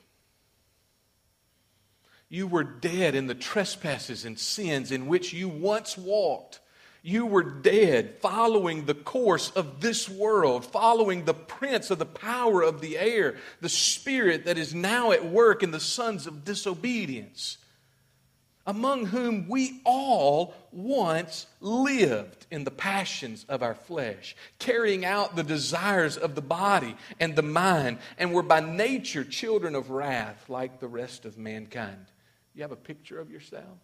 You 2.30 2.46
were 2.46 2.64
dead 2.64 3.16
in 3.16 3.26
the 3.26 3.34
trespasses 3.34 4.24
and 4.24 4.38
sins 4.38 4.92
in 4.92 5.08
which 5.08 5.34
you 5.34 5.50
once 5.50 5.98
walked. 5.98 6.60
You 7.04 7.26
were 7.26 7.44
dead, 7.44 8.18
following 8.22 8.86
the 8.86 8.94
course 8.94 9.52
of 9.52 9.82
this 9.82 10.10
world, 10.10 10.66
following 10.66 11.26
the 11.26 11.34
prince 11.34 11.92
of 11.92 12.00
the 12.00 12.06
power 12.06 12.62
of 12.62 12.82
the 12.82 12.98
air, 12.98 13.36
the 13.62 13.70
spirit 13.70 14.46
that 14.46 14.58
is 14.58 14.76
now 14.76 15.12
at 15.12 15.26
work 15.26 15.64
in 15.64 15.72
the 15.72 15.80
sons 15.80 16.28
of 16.28 16.44
disobedience 16.44 17.58
among 18.68 19.06
whom 19.06 19.48
we 19.48 19.80
all 19.86 20.54
once 20.74 21.48
lived 21.62 22.46
in 22.52 22.66
the 22.66 22.72
passions 22.72 23.46
of 23.48 23.64
our 23.64 23.74
flesh, 23.74 24.36
carrying 24.60 25.06
out 25.06 25.38
the 25.38 25.44
desires 25.44 26.18
of 26.18 26.36
the 26.36 26.42
body 26.42 26.96
and 27.18 27.36
the 27.36 27.42
mind, 27.42 27.98
and 28.18 28.34
were 28.34 28.44
by 28.44 28.60
nature 28.60 29.24
children 29.24 29.74
of 29.74 29.90
wrath 29.90 30.50
like 30.50 30.82
the 30.82 30.88
rest 30.88 31.24
of 31.24 31.38
mankind. 31.38 32.06
You 32.54 32.62
have 32.64 32.74
a 32.74 32.76
picture 32.76 33.20
of 33.20 33.32
yourself? 33.32 33.80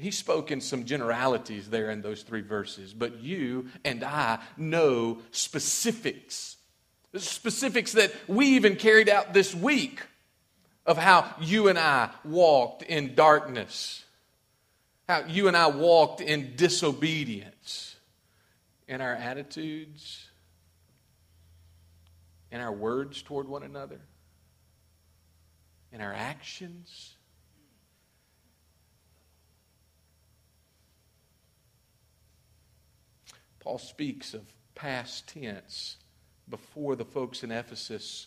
He 0.00 0.10
spoke 0.10 0.50
in 0.50 0.60
some 0.60 0.84
generalities 0.84 1.68
there 1.68 1.90
in 1.90 2.02
those 2.02 2.22
three 2.22 2.40
verses, 2.40 2.94
but 2.94 3.20
you 3.20 3.68
and 3.84 4.02
I 4.02 4.38
know 4.56 5.18
specifics. 5.30 6.56
Specifics 7.16 7.92
that 7.92 8.12
we 8.28 8.46
even 8.50 8.76
carried 8.76 9.08
out 9.08 9.34
this 9.34 9.54
week 9.54 10.00
of 10.86 10.96
how 10.96 11.32
you 11.40 11.68
and 11.68 11.78
I 11.78 12.10
walked 12.24 12.82
in 12.82 13.14
darkness, 13.14 14.04
how 15.08 15.24
you 15.26 15.48
and 15.48 15.56
I 15.56 15.66
walked 15.68 16.20
in 16.20 16.54
disobedience 16.56 17.96
in 18.88 19.00
our 19.00 19.14
attitudes, 19.14 20.26
in 22.50 22.60
our 22.60 22.72
words 22.72 23.22
toward 23.22 23.48
one 23.48 23.62
another, 23.62 24.00
in 25.92 26.00
our 26.00 26.12
actions. 26.12 27.14
Paul 33.60 33.78
speaks 33.78 34.34
of 34.34 34.42
past 34.74 35.28
tense 35.28 35.96
before 36.48 36.96
the 36.96 37.04
folks 37.04 37.44
in 37.44 37.52
Ephesus 37.52 38.26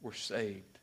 were 0.00 0.12
saved. 0.12 0.78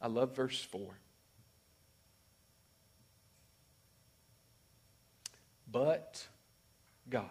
I 0.00 0.06
love 0.08 0.36
verse 0.36 0.62
4. 0.62 0.98
But 5.70 6.26
God. 7.08 7.24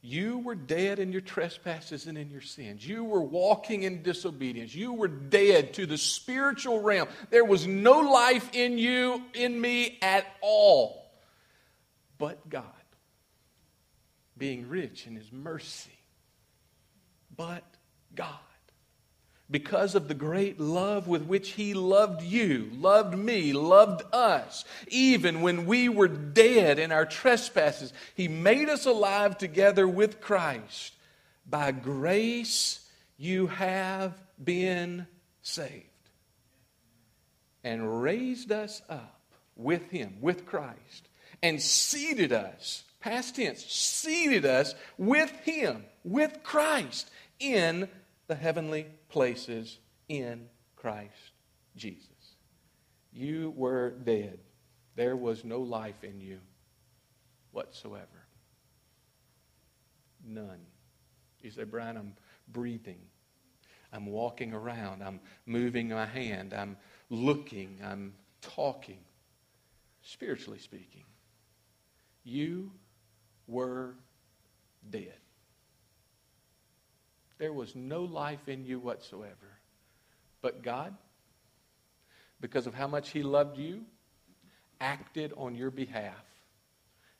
You 0.00 0.38
were 0.38 0.54
dead 0.54 1.00
in 1.00 1.10
your 1.10 1.20
trespasses 1.20 2.06
and 2.06 2.16
in 2.16 2.30
your 2.30 2.40
sins. 2.40 2.86
You 2.86 3.02
were 3.02 3.20
walking 3.20 3.82
in 3.82 4.02
disobedience. 4.02 4.74
You 4.74 4.92
were 4.92 5.08
dead 5.08 5.74
to 5.74 5.86
the 5.86 5.98
spiritual 5.98 6.80
realm. 6.80 7.08
There 7.30 7.44
was 7.44 7.66
no 7.66 7.98
life 7.98 8.48
in 8.54 8.78
you, 8.78 9.22
in 9.34 9.60
me 9.60 9.98
at 10.00 10.24
all. 10.40 11.07
But 12.18 12.48
God, 12.48 12.64
being 14.36 14.68
rich 14.68 15.06
in 15.06 15.16
his 15.16 15.32
mercy. 15.32 15.90
But 17.36 17.64
God 18.14 18.38
because 19.50 19.94
of 19.94 20.08
the 20.08 20.14
great 20.14 20.60
love 20.60 21.08
with 21.08 21.22
which 21.22 21.52
He 21.52 21.72
loved 21.72 22.22
you, 22.22 22.70
loved 22.74 23.16
me, 23.16 23.52
loved 23.52 24.02
us. 24.12 24.64
Even 24.88 25.40
when 25.40 25.64
we 25.66 25.88
were 25.88 26.08
dead 26.08 26.78
in 26.78 26.92
our 26.92 27.06
trespasses, 27.06 27.92
He 28.14 28.28
made 28.28 28.68
us 28.68 28.84
alive 28.84 29.38
together 29.38 29.88
with 29.88 30.20
Christ. 30.20 30.94
By 31.48 31.72
grace 31.72 32.86
you 33.16 33.46
have 33.46 34.20
been 34.42 35.06
saved 35.40 35.84
and 37.64 38.02
raised 38.02 38.52
us 38.52 38.82
up 38.88 39.20
with 39.56 39.90
Him, 39.90 40.18
with 40.20 40.44
Christ, 40.44 41.07
and 41.42 41.60
seated 41.60 42.32
us, 42.32 42.84
past 43.00 43.36
tense, 43.36 43.64
seated 43.64 44.44
us 44.44 44.74
with 44.96 45.30
Him, 45.40 45.84
with 46.04 46.42
Christ 46.42 47.10
in 47.38 47.88
the 48.26 48.34
heavenly 48.34 48.86
places 49.08 49.78
in 50.08 50.48
Christ 50.76 51.32
Jesus. 51.76 52.06
You 53.12 53.52
were 53.56 53.90
dead. 53.90 54.38
There 54.96 55.16
was 55.16 55.44
no 55.44 55.60
life 55.60 56.02
in 56.02 56.20
you 56.20 56.40
whatsoever. 57.52 58.26
None. 60.24 60.60
You 61.40 61.50
say, 61.50 61.64
Brian, 61.64 61.96
I'm 61.96 62.14
breathing. 62.48 62.98
I'm 63.92 64.06
walking 64.06 64.52
around. 64.52 65.02
I'm 65.02 65.20
moving 65.46 65.88
my 65.88 66.04
hand. 66.04 66.52
I'm 66.52 66.76
looking. 67.10 67.78
I'm 67.82 68.14
talking. 68.40 68.98
Spiritually 70.02 70.58
speaking, 70.58 71.04
you 72.24 72.70
were 73.46 73.94
dead. 74.88 75.14
There 77.38 77.52
was 77.52 77.74
no 77.74 78.02
life 78.02 78.48
in 78.48 78.64
you 78.64 78.78
whatsoever. 78.78 79.58
But 80.42 80.62
God, 80.62 80.94
because 82.40 82.66
of 82.66 82.74
how 82.74 82.86
much 82.86 83.10
He 83.10 83.22
loved 83.22 83.58
you, 83.58 83.82
acted 84.80 85.32
on 85.36 85.54
your 85.54 85.70
behalf 85.70 86.24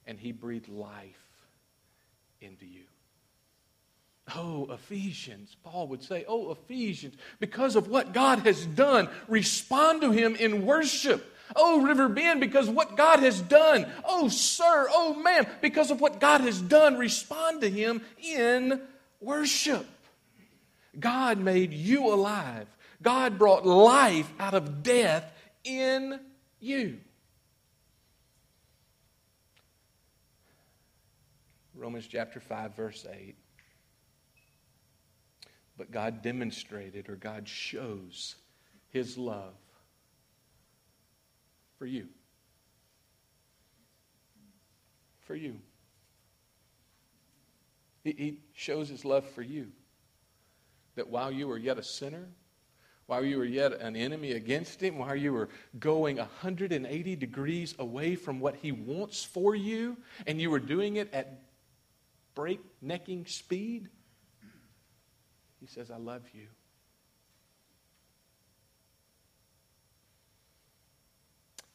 and 0.06 0.18
He 0.18 0.32
breathed 0.32 0.68
life 0.68 1.16
into 2.40 2.66
you. 2.66 2.84
Oh, 4.34 4.68
Ephesians, 4.70 5.56
Paul 5.64 5.88
would 5.88 6.02
say, 6.02 6.24
Oh, 6.28 6.50
Ephesians, 6.52 7.14
because 7.40 7.76
of 7.76 7.88
what 7.88 8.12
God 8.12 8.40
has 8.40 8.66
done, 8.66 9.08
respond 9.26 10.02
to 10.02 10.10
Him 10.10 10.36
in 10.36 10.66
worship. 10.66 11.34
Oh, 11.56 11.82
River 11.82 12.08
Bend, 12.08 12.40
because 12.40 12.68
what 12.68 12.96
God 12.96 13.20
has 13.20 13.40
done. 13.40 13.86
Oh, 14.04 14.28
sir, 14.28 14.86
oh, 14.90 15.14
ma'am, 15.14 15.46
because 15.60 15.90
of 15.90 16.00
what 16.00 16.20
God 16.20 16.40
has 16.42 16.60
done, 16.60 16.96
respond 16.96 17.62
to 17.62 17.70
Him 17.70 18.02
in 18.22 18.80
worship. 19.20 19.86
God 20.98 21.38
made 21.38 21.72
you 21.72 22.12
alive. 22.12 22.66
God 23.02 23.38
brought 23.38 23.64
life 23.64 24.30
out 24.38 24.54
of 24.54 24.82
death 24.82 25.30
in 25.64 26.18
you. 26.60 26.98
Romans 31.74 32.08
chapter 32.08 32.40
5, 32.40 32.74
verse 32.74 33.06
8. 33.08 33.36
But 35.76 35.92
God 35.92 36.22
demonstrated 36.22 37.08
or 37.08 37.14
God 37.14 37.48
shows 37.48 38.34
his 38.90 39.16
love 39.16 39.54
for 41.78 41.86
you. 41.86 42.08
For 45.20 45.34
you. 45.34 45.56
He, 48.04 48.12
he 48.12 48.40
shows 48.54 48.88
his 48.88 49.04
love 49.04 49.28
for 49.28 49.42
you 49.42 49.68
that 50.96 51.08
while 51.08 51.30
you 51.30 51.46
were 51.46 51.58
yet 51.58 51.78
a 51.78 51.82
sinner, 51.82 52.28
while 53.06 53.24
you 53.24 53.38
were 53.38 53.44
yet 53.44 53.72
an 53.72 53.96
enemy 53.96 54.32
against 54.32 54.82
him, 54.82 54.98
while 54.98 55.14
you 55.14 55.32
were 55.32 55.48
going 55.78 56.16
180 56.16 57.16
degrees 57.16 57.74
away 57.78 58.16
from 58.16 58.40
what 58.40 58.56
he 58.56 58.72
wants 58.72 59.24
for 59.24 59.54
you, 59.54 59.96
and 60.26 60.40
you 60.40 60.50
were 60.50 60.58
doing 60.58 60.96
it 60.96 61.12
at 61.14 61.40
breaknecking 62.34 63.26
speed, 63.26 63.88
he 65.60 65.66
says, 65.66 65.90
I 65.90 65.96
love 65.96 66.22
you. 66.34 66.48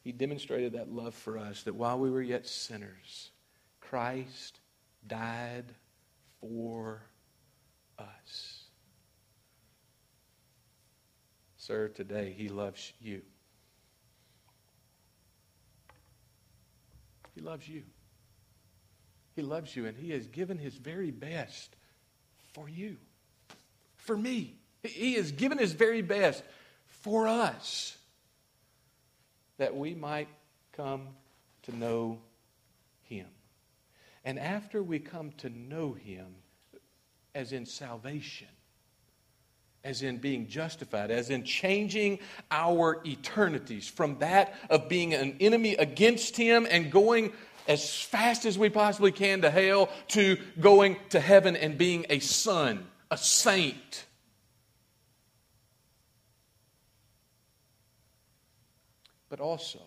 He 0.04 0.12
demonstrated 0.12 0.74
that 0.74 0.92
love 0.92 1.14
for 1.14 1.38
us 1.38 1.62
that 1.62 1.74
while 1.74 1.98
we 1.98 2.10
were 2.10 2.20
yet 2.20 2.46
sinners, 2.46 3.30
Christ 3.80 4.60
died 5.06 5.64
for 6.40 7.02
us. 7.98 8.64
Sir, 11.56 11.88
today 11.88 12.34
He 12.36 12.50
loves 12.50 12.92
you. 13.00 13.22
He 17.34 17.40
loves 17.40 17.66
you. 17.66 17.82
He 19.34 19.40
loves 19.40 19.74
you, 19.74 19.86
and 19.86 19.96
He 19.96 20.10
has 20.10 20.26
given 20.26 20.58
His 20.58 20.74
very 20.74 21.12
best 21.12 21.76
for 22.52 22.68
you, 22.68 22.98
for 23.96 24.18
me. 24.18 24.58
He 24.82 25.14
has 25.14 25.32
given 25.32 25.56
His 25.56 25.72
very 25.72 26.02
best 26.02 26.44
for 26.84 27.26
us 27.26 27.96
that 29.58 29.76
we 29.76 29.94
might 29.94 30.28
come 30.72 31.08
to 31.62 31.76
know 31.76 32.18
Him. 33.02 33.26
And 34.24 34.38
after 34.38 34.82
we 34.82 34.98
come 34.98 35.32
to 35.38 35.50
know 35.50 35.92
Him, 35.92 36.26
as 37.34 37.52
in 37.52 37.66
salvation, 37.66 38.48
as 39.82 40.02
in 40.02 40.16
being 40.16 40.48
justified, 40.48 41.10
as 41.10 41.30
in 41.30 41.44
changing 41.44 42.18
our 42.50 43.00
eternities 43.04 43.86
from 43.86 44.18
that 44.18 44.54
of 44.70 44.88
being 44.88 45.12
an 45.12 45.36
enemy 45.40 45.74
against 45.74 46.36
Him 46.36 46.66
and 46.70 46.90
going 46.90 47.32
as 47.68 48.00
fast 48.00 48.44
as 48.44 48.58
we 48.58 48.70
possibly 48.70 49.12
can 49.12 49.42
to 49.42 49.50
hell 49.50 49.88
to 50.08 50.38
going 50.60 50.96
to 51.10 51.20
heaven 51.20 51.56
and 51.56 51.76
being 51.78 52.06
a 52.10 52.18
son, 52.18 52.86
a 53.10 53.18
saint. 53.18 54.06
But 59.34 59.42
also, 59.42 59.80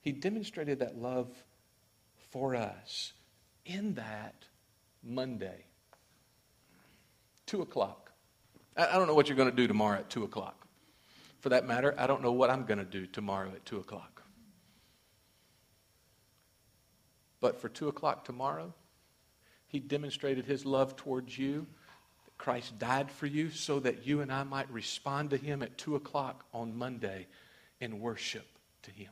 He 0.00 0.10
demonstrated 0.10 0.78
that 0.78 0.96
love 0.96 1.28
for 2.30 2.56
us 2.56 3.12
in 3.66 3.96
that 3.96 4.46
Monday, 5.02 5.66
2 7.44 7.60
o'clock. 7.60 8.12
I 8.78 8.92
don't 8.92 9.06
know 9.06 9.14
what 9.14 9.28
you're 9.28 9.36
going 9.36 9.50
to 9.50 9.54
do 9.54 9.68
tomorrow 9.68 9.98
at 9.98 10.08
2 10.08 10.24
o'clock. 10.24 10.66
For 11.40 11.50
that 11.50 11.66
matter, 11.66 11.94
I 11.98 12.06
don't 12.06 12.22
know 12.22 12.32
what 12.32 12.48
I'm 12.48 12.64
going 12.64 12.78
to 12.78 12.84
do 12.86 13.06
tomorrow 13.06 13.50
at 13.50 13.66
2 13.66 13.76
o'clock. 13.76 14.22
But 17.42 17.60
for 17.60 17.68
2 17.68 17.88
o'clock 17.88 18.24
tomorrow, 18.24 18.72
he 19.68 19.80
demonstrated 19.80 20.46
his 20.46 20.64
love 20.64 20.96
towards 20.96 21.36
you. 21.36 21.66
Christ 22.38 22.78
died 22.78 23.10
for 23.10 23.26
you 23.26 23.50
so 23.50 23.80
that 23.80 24.06
you 24.06 24.22
and 24.22 24.32
I 24.32 24.44
might 24.44 24.70
respond 24.70 25.28
to 25.28 25.36
him 25.36 25.62
at 25.62 25.76
2 25.76 25.94
o'clock 25.94 26.46
on 26.54 26.74
Monday 26.74 27.26
in 27.80 28.00
worship 28.00 28.46
to 28.82 28.90
him. 28.90 29.10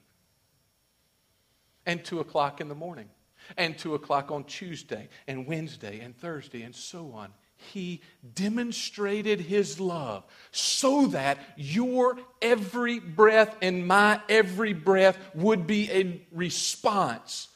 And 1.87 2.05
2 2.05 2.20
o'clock 2.20 2.61
in 2.61 2.68
the 2.68 2.74
morning. 2.74 3.09
And 3.57 3.77
2 3.77 3.94
o'clock 3.94 4.31
on 4.31 4.44
Tuesday 4.44 5.09
and 5.27 5.46
Wednesday 5.46 6.00
and 6.00 6.16
Thursday 6.16 6.62
and 6.62 6.74
so 6.74 7.12
on. 7.12 7.31
He 7.57 8.00
demonstrated 8.35 9.40
his 9.40 9.79
love 9.79 10.24
so 10.50 11.07
that 11.09 11.38
your 11.57 12.18
every 12.42 12.98
breath 12.98 13.57
and 13.62 13.87
my 13.87 14.20
every 14.29 14.72
breath 14.72 15.18
would 15.35 15.66
be 15.66 15.90
a 15.90 16.20
response 16.33 17.48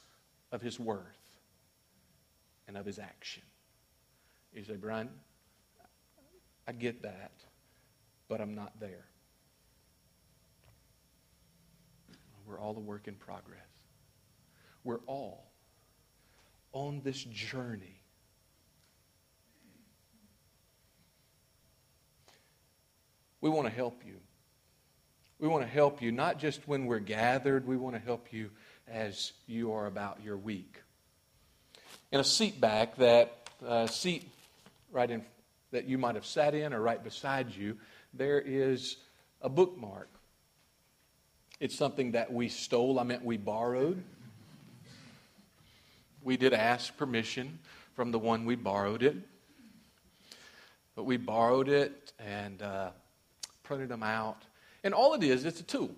of 0.53 0.63
his 0.63 0.79
worth 0.79 1.03
and 2.69 2.77
of 2.77 2.87
his 2.87 2.99
action. 2.99 3.43
You 4.55 4.65
say, 4.65 4.77
Brian, 4.77 5.09
I 6.67 6.73
get 6.73 7.03
that, 7.03 7.33
but 8.29 8.41
I'm 8.41 8.55
not 8.55 8.79
there. 8.79 9.08
We're 12.49 12.59
all 12.59 12.77
a 12.77 12.81
work 12.81 13.09
in 13.09 13.15
progress. 13.15 13.61
We're 14.85 15.01
all 15.07 15.53
on 16.73 17.03
this 17.05 17.23
journey. 17.23 18.01
We 23.41 23.51
want 23.51 23.69
to 23.69 23.75
help 23.75 24.03
you. 24.07 24.17
We 25.39 25.47
want 25.47 25.63
to 25.63 25.69
help 25.69 26.03
you 26.03 26.11
not 26.11 26.39
just 26.39 26.67
when 26.67 26.87
we're 26.87 26.99
gathered, 26.99 27.67
we 27.67 27.77
want 27.77 27.95
to 27.95 28.01
help 28.01 28.33
you 28.33 28.51
as 28.89 29.33
you 29.47 29.73
are 29.73 29.87
about 29.87 30.23
your 30.25 30.37
week. 30.37 30.83
In 32.11 32.19
a 32.19 32.25
seat 32.25 32.61
back, 32.61 32.97
that 32.97 33.51
uh, 33.65 33.87
seat 33.87 34.29
right 34.91 35.11
in 35.11 35.25
that 35.71 35.85
you 35.85 35.99
might 35.99 36.15
have 36.15 36.25
sat 36.25 36.55
in 36.55 36.73
or 36.73 36.81
right 36.81 37.03
beside 37.05 37.55
you, 37.55 37.77
there 38.15 38.41
is 38.41 38.97
a 39.43 39.49
bookmark. 39.49 40.09
It's 41.61 41.75
something 41.75 42.13
that 42.13 42.33
we 42.33 42.49
stole, 42.49 43.01
I 43.01 43.03
meant 43.03 43.25
we 43.25 43.37
borrowed. 43.37 44.03
We 46.23 46.37
did 46.37 46.53
ask 46.53 46.97
permission 46.97 47.59
from 47.95 48.13
the 48.13 48.19
one 48.19 48.45
we 48.45 48.55
borrowed 48.55 49.03
it. 49.03 49.17
But 50.95 51.05
we 51.05 51.17
borrowed 51.17 51.69
it 51.69 52.13
and 52.19 52.63
uh, 52.63 52.91
printed 53.65 53.89
them 53.89 54.05
out. 54.05 54.43
And 54.85 54.95
all 54.95 55.15
it 55.15 55.25
is, 55.25 55.45
it's 55.45 55.59
a 55.59 55.65
tool. 55.65 55.91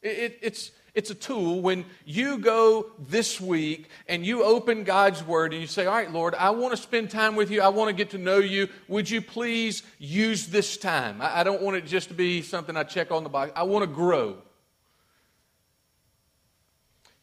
It, 0.00 0.18
it, 0.18 0.38
it's, 0.40 0.70
it's 0.94 1.10
a 1.10 1.14
tool 1.14 1.60
when 1.60 1.84
you 2.06 2.38
go 2.38 2.92
this 2.98 3.38
week 3.40 3.88
and 4.08 4.24
you 4.24 4.42
open 4.42 4.84
God's 4.84 5.22
Word 5.22 5.52
and 5.52 5.60
you 5.60 5.66
say, 5.66 5.84
All 5.84 5.94
right, 5.94 6.10
Lord, 6.10 6.34
I 6.34 6.50
want 6.50 6.74
to 6.74 6.76
spend 6.78 7.10
time 7.10 7.36
with 7.36 7.50
you. 7.50 7.60
I 7.60 7.68
want 7.68 7.88
to 7.88 7.94
get 7.94 8.10
to 8.10 8.18
know 8.18 8.38
you. 8.38 8.68
Would 8.88 9.10
you 9.10 9.20
please 9.20 9.82
use 9.98 10.46
this 10.46 10.78
time? 10.78 11.20
I, 11.20 11.40
I 11.40 11.44
don't 11.44 11.60
want 11.60 11.76
it 11.76 11.84
just 11.84 12.08
to 12.08 12.14
be 12.14 12.40
something 12.40 12.74
I 12.74 12.84
check 12.84 13.10
on 13.10 13.22
the 13.22 13.28
box. 13.28 13.52
I 13.54 13.64
want 13.64 13.82
to 13.82 13.86
grow. 13.86 14.38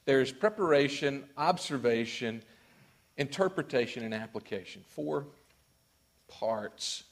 There's 0.05 0.31
preparation, 0.31 1.25
observation, 1.37 2.43
interpretation, 3.17 4.03
and 4.03 4.13
application. 4.13 4.83
Four 4.87 5.27
parts. 6.27 7.03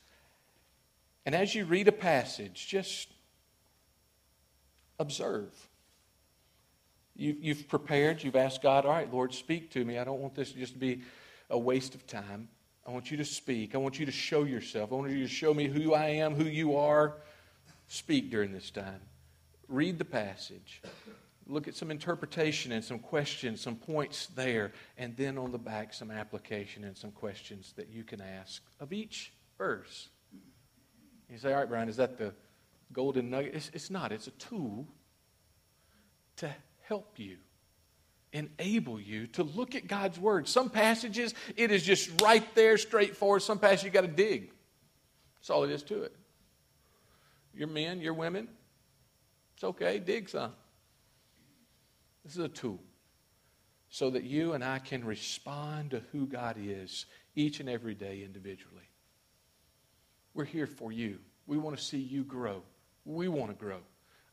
And 1.26 1.34
as 1.34 1.56
you 1.56 1.66
read 1.66 1.88
a 1.88 1.94
passage, 1.94 2.68
just 2.68 3.10
observe. 5.00 5.52
You, 7.16 7.36
you've 7.40 7.68
prepared, 7.68 8.24
you've 8.24 8.36
asked 8.36 8.62
God, 8.62 8.86
all 8.86 8.92
right, 8.92 9.12
Lord, 9.12 9.34
speak 9.34 9.72
to 9.72 9.84
me. 9.86 9.98
I 9.98 10.04
don't 10.04 10.20
want 10.20 10.36
this 10.36 10.52
just 10.52 10.74
to 10.74 10.80
be 10.80 11.02
a 11.50 11.58
waste 11.58 11.96
of 11.96 12.06
time. 12.08 12.48
I 12.86 12.92
want 12.92 13.12
you 13.12 13.18
to 13.18 13.26
speak. 13.26 13.76
I 13.76 13.78
want 13.78 14.00
you 14.00 14.06
to 14.06 14.12
show 14.12 14.44
yourself. 14.44 14.92
I 14.92 14.96
want 14.96 15.12
you 15.12 15.22
to 15.22 15.28
show 15.28 15.54
me 15.54 15.68
who 15.68 15.94
I 15.94 16.08
am, 16.08 16.36
who 16.36 16.46
you 16.46 16.76
are. 16.76 17.16
Speak 17.88 18.30
during 18.30 18.52
this 18.52 18.72
time. 18.72 19.00
Read 19.68 19.98
the 20.00 20.06
passage. 20.06 20.82
Look 21.46 21.68
at 21.68 21.76
some 21.76 21.92
interpretation 21.92 22.72
and 22.72 22.84
some 22.84 23.00
questions, 23.00 23.60
some 23.60 23.76
points 23.76 24.28
there, 24.28 24.72
and 24.98 25.16
then 25.18 25.38
on 25.38 25.52
the 25.52 25.58
back, 25.58 25.94
some 25.94 26.10
application 26.10 26.86
and 26.86 26.96
some 26.96 27.12
questions 27.12 27.74
that 27.76 27.90
you 27.90 28.04
can 28.04 28.22
ask 28.22 28.64
of 28.80 28.94
each 28.94 29.34
verse. 29.58 30.10
You 31.30 31.38
say, 31.38 31.52
all 31.52 31.60
right, 31.60 31.68
Brian, 31.68 31.90
is 31.90 31.98
that 31.98 32.18
the 32.18 32.34
golden 32.94 33.30
nugget? 33.30 33.56
It's, 33.56 33.72
it's 33.74 33.90
not. 33.90 34.12
It's 34.12 34.28
a 34.28 34.32
tool 34.32 34.88
to 36.38 36.50
help 36.88 37.18
you, 37.18 37.38
enable 38.32 39.00
you 39.00 39.28
to 39.28 39.44
look 39.44 39.76
at 39.76 39.88
God's 39.88 40.20
Word. 40.20 40.48
Some 40.48 40.70
passages, 40.70 41.34
it 41.58 41.72
is 41.72 41.84
just 41.84 42.22
right 42.22 42.46
there, 42.56 42.78
straightforward. 42.78 43.42
Some 43.42 43.60
passages, 43.60 43.86
you 43.86 43.90
got 43.92 44.02
to 44.02 44.08
dig. 44.08 44.52
That's 45.36 45.50
all 45.50 45.64
it 45.64 45.72
is 45.72 45.84
to 45.84 46.04
it. 46.04 46.16
Your 47.54 47.68
men, 47.68 48.00
your 48.00 48.14
women, 48.14 48.48
it's 49.56 49.64
okay, 49.64 50.00
dig 50.00 50.30
some. 50.30 50.54
This 52.24 52.34
is 52.34 52.44
a 52.44 52.50
tool 52.50 52.80
so 53.90 54.10
that 54.10 54.24
you 54.24 54.54
and 54.54 54.64
I 54.64 54.80
can 54.80 55.06
respond 55.06 55.92
to 55.92 56.02
who 56.12 56.26
God 56.26 56.58
is 56.60 57.06
each 57.36 57.60
and 57.60 57.70
every 57.70 57.94
day 57.94 58.24
individually. 58.24 58.90
We're 60.34 60.46
here 60.46 60.66
for 60.66 60.92
you. 60.92 61.20
We 61.46 61.58
want 61.58 61.78
to 61.78 61.84
see 61.84 62.00
you 62.00 62.24
grow. 62.24 62.64
We 63.06 63.28
want 63.28 63.52
to 63.52 63.58
grow. 63.58 63.80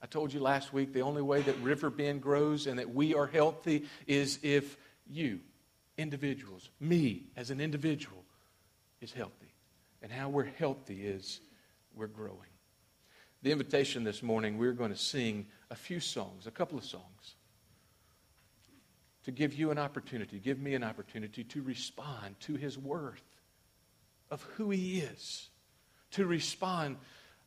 I 0.02 0.06
told 0.06 0.32
you 0.32 0.40
last 0.40 0.72
week 0.72 0.94
the 0.94 1.02
only 1.02 1.20
way 1.20 1.42
that 1.42 1.58
Riverbend 1.58 2.22
grows 2.22 2.66
and 2.66 2.78
that 2.78 2.94
we 2.94 3.14
are 3.14 3.26
healthy 3.26 3.84
is 4.06 4.38
if 4.42 4.78
you, 5.06 5.40
individuals, 5.98 6.70
me 6.80 7.24
as 7.36 7.50
an 7.50 7.60
individual, 7.60 8.24
is 9.02 9.12
healthy. 9.12 9.52
And 10.00 10.10
how 10.10 10.30
we're 10.30 10.44
healthy 10.44 11.06
is 11.06 11.40
we're 11.94 12.06
growing. 12.06 12.38
The 13.42 13.52
invitation 13.52 14.04
this 14.04 14.22
morning, 14.22 14.56
we're 14.56 14.72
going 14.72 14.92
to 14.92 14.96
sing 14.96 15.46
a 15.70 15.74
few 15.74 16.00
songs, 16.00 16.46
a 16.46 16.50
couple 16.50 16.78
of 16.78 16.84
songs, 16.84 17.34
to 19.24 19.30
give 19.30 19.54
you 19.54 19.70
an 19.70 19.78
opportunity, 19.78 20.38
give 20.38 20.58
me 20.58 20.74
an 20.74 20.82
opportunity 20.82 21.44
to 21.44 21.62
respond 21.62 22.38
to 22.40 22.54
his 22.54 22.78
worth 22.78 23.22
of 24.30 24.42
who 24.56 24.70
he 24.70 25.00
is, 25.00 25.48
to 26.12 26.26
respond 26.26 26.96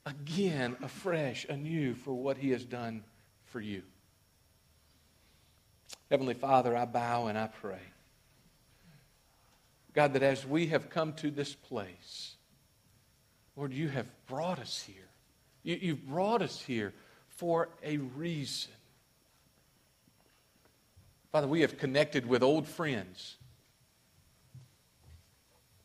again, 0.06 0.76
afresh, 0.82 1.46
anew 1.48 1.96
for 1.96 2.14
what 2.14 2.38
He 2.38 2.52
has 2.52 2.66
done 2.66 3.04
for 3.46 3.62
you. 3.62 3.84
Heavenly 6.10 6.34
Father, 6.34 6.76
I 6.76 6.86
bow 6.86 7.28
and 7.28 7.38
I 7.38 7.48
pray. 7.48 7.80
God, 9.94 10.14
that 10.14 10.24
as 10.24 10.46
we 10.46 10.68
have 10.68 10.90
come 10.90 11.14
to 11.14 11.32
this 11.32 11.54
place, 11.54 12.36
Lord, 13.56 13.74
you 13.74 13.88
have 13.90 14.08
brought 14.28 14.60
us 14.60 14.82
here. 14.82 14.96
You, 15.64 15.94
have 15.94 16.08
brought 16.08 16.42
us 16.42 16.60
here 16.60 16.94
for 17.30 17.70
a 17.84 17.98
reason. 17.98 18.72
Father, 21.34 21.48
we 21.48 21.62
have 21.62 21.80
connected 21.80 22.28
with 22.28 22.44
old 22.44 22.68
friends 22.68 23.38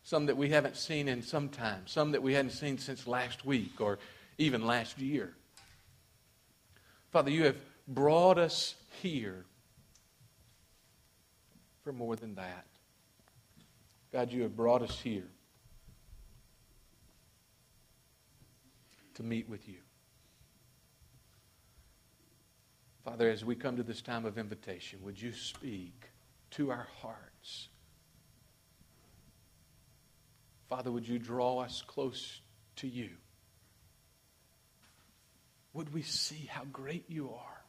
some 0.03 0.27
that 0.27 0.37
we 0.37 0.51
haven't 0.51 0.77
seen 0.77 1.09
in 1.09 1.23
some 1.23 1.49
time, 1.49 1.83
some 1.87 2.13
that 2.13 2.23
we 2.23 2.35
hadn't 2.35 2.51
seen 2.51 2.77
since 2.77 3.07
last 3.07 3.47
week 3.47 3.81
or 3.81 3.99
even 4.37 4.67
last 4.67 4.99
year. 4.99 5.33
Father, 7.11 7.31
you 7.31 7.45
have 7.45 7.57
brought 7.87 8.37
us 8.37 8.75
here 9.01 9.47
for 11.83 11.95
more 11.95 12.15
than 12.15 12.35
that. 12.35 12.67
God, 14.13 14.31
you 14.31 14.43
have 14.43 14.55
brought 14.55 14.83
us 14.83 15.01
here 15.01 15.29
to 19.15 19.23
meet 19.23 19.49
with 19.49 19.67
you. 19.67 19.79
Father, 23.19 23.33
as 23.33 23.45
we 23.45 23.57
come 23.57 23.77
to 23.77 23.83
this 23.83 24.01
time 24.01 24.25
of 24.27 24.39
invitation, 24.39 25.01
would 25.03 25.21
you 25.21 25.33
speak 25.33 26.09
to 26.53 26.71
our 26.71 26.87
hearts? 27.03 27.67
Father, 30.69 30.93
would 30.93 31.09
you 31.09 31.19
draw 31.19 31.59
us 31.59 31.83
close 31.85 32.41
to 32.77 32.87
you? 32.87 33.11
Would 35.73 35.93
we 35.93 36.03
see 36.03 36.49
how 36.49 36.63
great 36.73 37.07
you 37.09 37.31
are? 37.31 37.61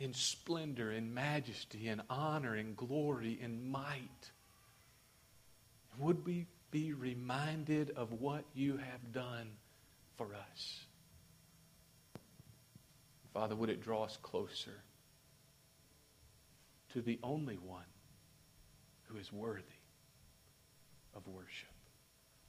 In 0.00 0.12
splendor, 0.12 0.90
in 0.90 1.14
majesty, 1.14 1.86
in 1.86 2.02
honor, 2.10 2.56
in 2.56 2.74
glory, 2.74 3.38
in 3.40 3.70
might. 3.70 4.32
Would 5.96 6.26
we 6.26 6.46
be 6.72 6.92
reminded 6.92 7.90
of 7.90 8.20
what 8.20 8.42
you 8.52 8.78
have 8.78 9.12
done 9.12 9.48
for 10.16 10.34
us? 10.34 10.86
Father, 13.32 13.56
would 13.56 13.70
it 13.70 13.82
draw 13.82 14.04
us 14.04 14.18
closer 14.22 14.82
to 16.92 17.00
the 17.00 17.18
only 17.22 17.56
one 17.56 17.84
who 19.04 19.18
is 19.18 19.32
worthy? 19.32 19.62
of 21.14 21.26
worship. 21.28 21.68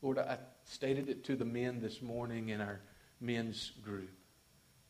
Lord, 0.01 0.17
I 0.17 0.37
stated 0.65 1.09
it 1.09 1.23
to 1.25 1.35
the 1.35 1.45
men 1.45 1.81
this 1.81 2.01
morning 2.01 2.49
in 2.49 2.61
our 2.61 2.79
men's 3.21 3.71
group, 3.83 4.11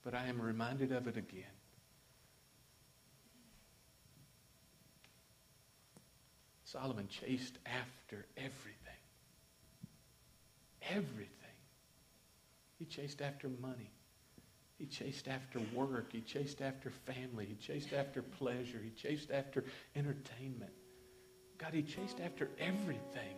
but 0.03 0.13
I 0.13 0.27
am 0.27 0.41
reminded 0.41 0.91
of 0.91 1.07
it 1.07 1.17
again. 1.17 1.43
Solomon 6.63 7.07
chased 7.07 7.59
after 7.65 8.25
everything. 8.35 8.71
Everything. 10.89 11.29
He 12.79 12.85
chased 12.85 13.21
after 13.21 13.47
money. 13.47 13.91
He 14.83 14.89
chased 14.89 15.29
after 15.29 15.61
work. 15.73 16.11
He 16.11 16.19
chased 16.19 16.61
after 16.61 16.89
family. 16.89 17.45
He 17.45 17.55
chased 17.55 17.93
after 17.93 18.21
pleasure. 18.21 18.81
He 18.83 18.89
chased 18.89 19.31
after 19.31 19.63
entertainment. 19.95 20.73
God, 21.57 21.73
he 21.73 21.83
chased 21.83 22.19
after 22.19 22.49
everything. 22.59 23.37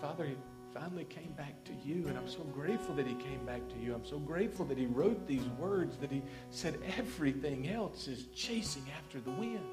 Father, 0.00 0.24
he 0.26 0.36
finally 0.72 1.02
came 1.02 1.32
back 1.36 1.64
to 1.64 1.72
you, 1.84 2.06
and 2.06 2.16
I'm 2.16 2.28
so 2.28 2.44
grateful 2.44 2.94
that 2.94 3.08
he 3.08 3.14
came 3.14 3.44
back 3.44 3.68
to 3.70 3.76
you. 3.84 3.92
I'm 3.92 4.06
so 4.06 4.20
grateful 4.20 4.66
that 4.66 4.78
he 4.78 4.86
wrote 4.86 5.26
these 5.26 5.48
words, 5.58 5.96
that 5.96 6.12
he 6.12 6.22
said 6.50 6.78
everything 6.96 7.70
else 7.70 8.06
is 8.06 8.26
chasing 8.32 8.84
after 8.98 9.18
the 9.18 9.32
wind. 9.32 9.66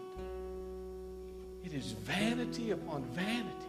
It 1.63 1.75
is 1.75 1.91
vanity 1.91 2.71
upon 2.71 3.03
vanity. 3.13 3.68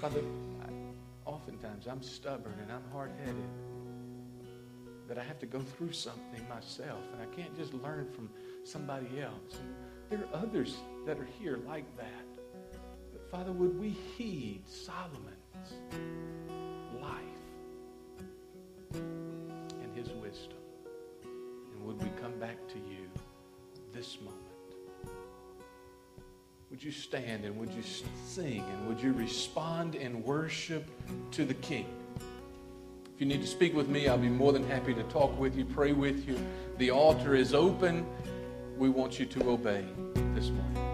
Father, 0.00 0.22
I, 0.62 1.28
oftentimes 1.28 1.88
I'm 1.88 2.02
stubborn 2.02 2.54
and 2.62 2.70
I'm 2.70 2.84
hard 2.92 3.10
headed. 3.18 3.50
That 5.08 5.18
I 5.18 5.24
have 5.24 5.40
to 5.40 5.46
go 5.46 5.58
through 5.58 5.92
something 5.92 6.48
myself 6.48 7.00
and 7.12 7.20
I 7.20 7.34
can't 7.34 7.56
just 7.56 7.74
learn 7.74 8.06
from 8.14 8.30
somebody 8.62 9.20
else. 9.20 9.58
And 9.58 9.74
there 10.08 10.20
are 10.20 10.36
others 10.36 10.76
that 11.04 11.18
are 11.18 11.28
here 11.40 11.58
like 11.66 11.84
that. 11.96 12.26
But 13.12 13.28
Father, 13.28 13.50
would 13.50 13.76
we 13.80 13.88
heed 13.88 14.62
Solomon's 14.68 15.72
life 17.00 17.22
and 18.92 19.96
his 19.96 20.10
wisdom? 20.10 20.58
And 21.74 21.84
would 21.84 22.00
we 22.00 22.10
come 22.20 22.38
back 22.38 22.68
to 22.68 22.78
you 22.78 23.08
this 23.92 24.18
moment? 24.20 24.47
Would 26.78 26.84
you 26.84 26.92
stand 26.92 27.44
and 27.44 27.58
would 27.58 27.72
you 27.72 27.82
sing 28.24 28.62
and 28.62 28.86
would 28.86 29.02
you 29.02 29.12
respond 29.12 29.96
in 29.96 30.22
worship 30.22 30.88
to 31.32 31.44
the 31.44 31.54
King? 31.54 31.86
If 33.12 33.20
you 33.20 33.26
need 33.26 33.40
to 33.40 33.48
speak 33.48 33.74
with 33.74 33.88
me, 33.88 34.06
I'll 34.06 34.16
be 34.16 34.28
more 34.28 34.52
than 34.52 34.64
happy 34.64 34.94
to 34.94 35.02
talk 35.02 35.36
with 35.40 35.56
you, 35.56 35.64
pray 35.64 35.90
with 35.90 36.28
you. 36.28 36.38
The 36.76 36.92
altar 36.92 37.34
is 37.34 37.52
open. 37.52 38.06
We 38.76 38.90
want 38.90 39.18
you 39.18 39.26
to 39.26 39.50
obey 39.50 39.86
this 40.36 40.50
morning. 40.50 40.87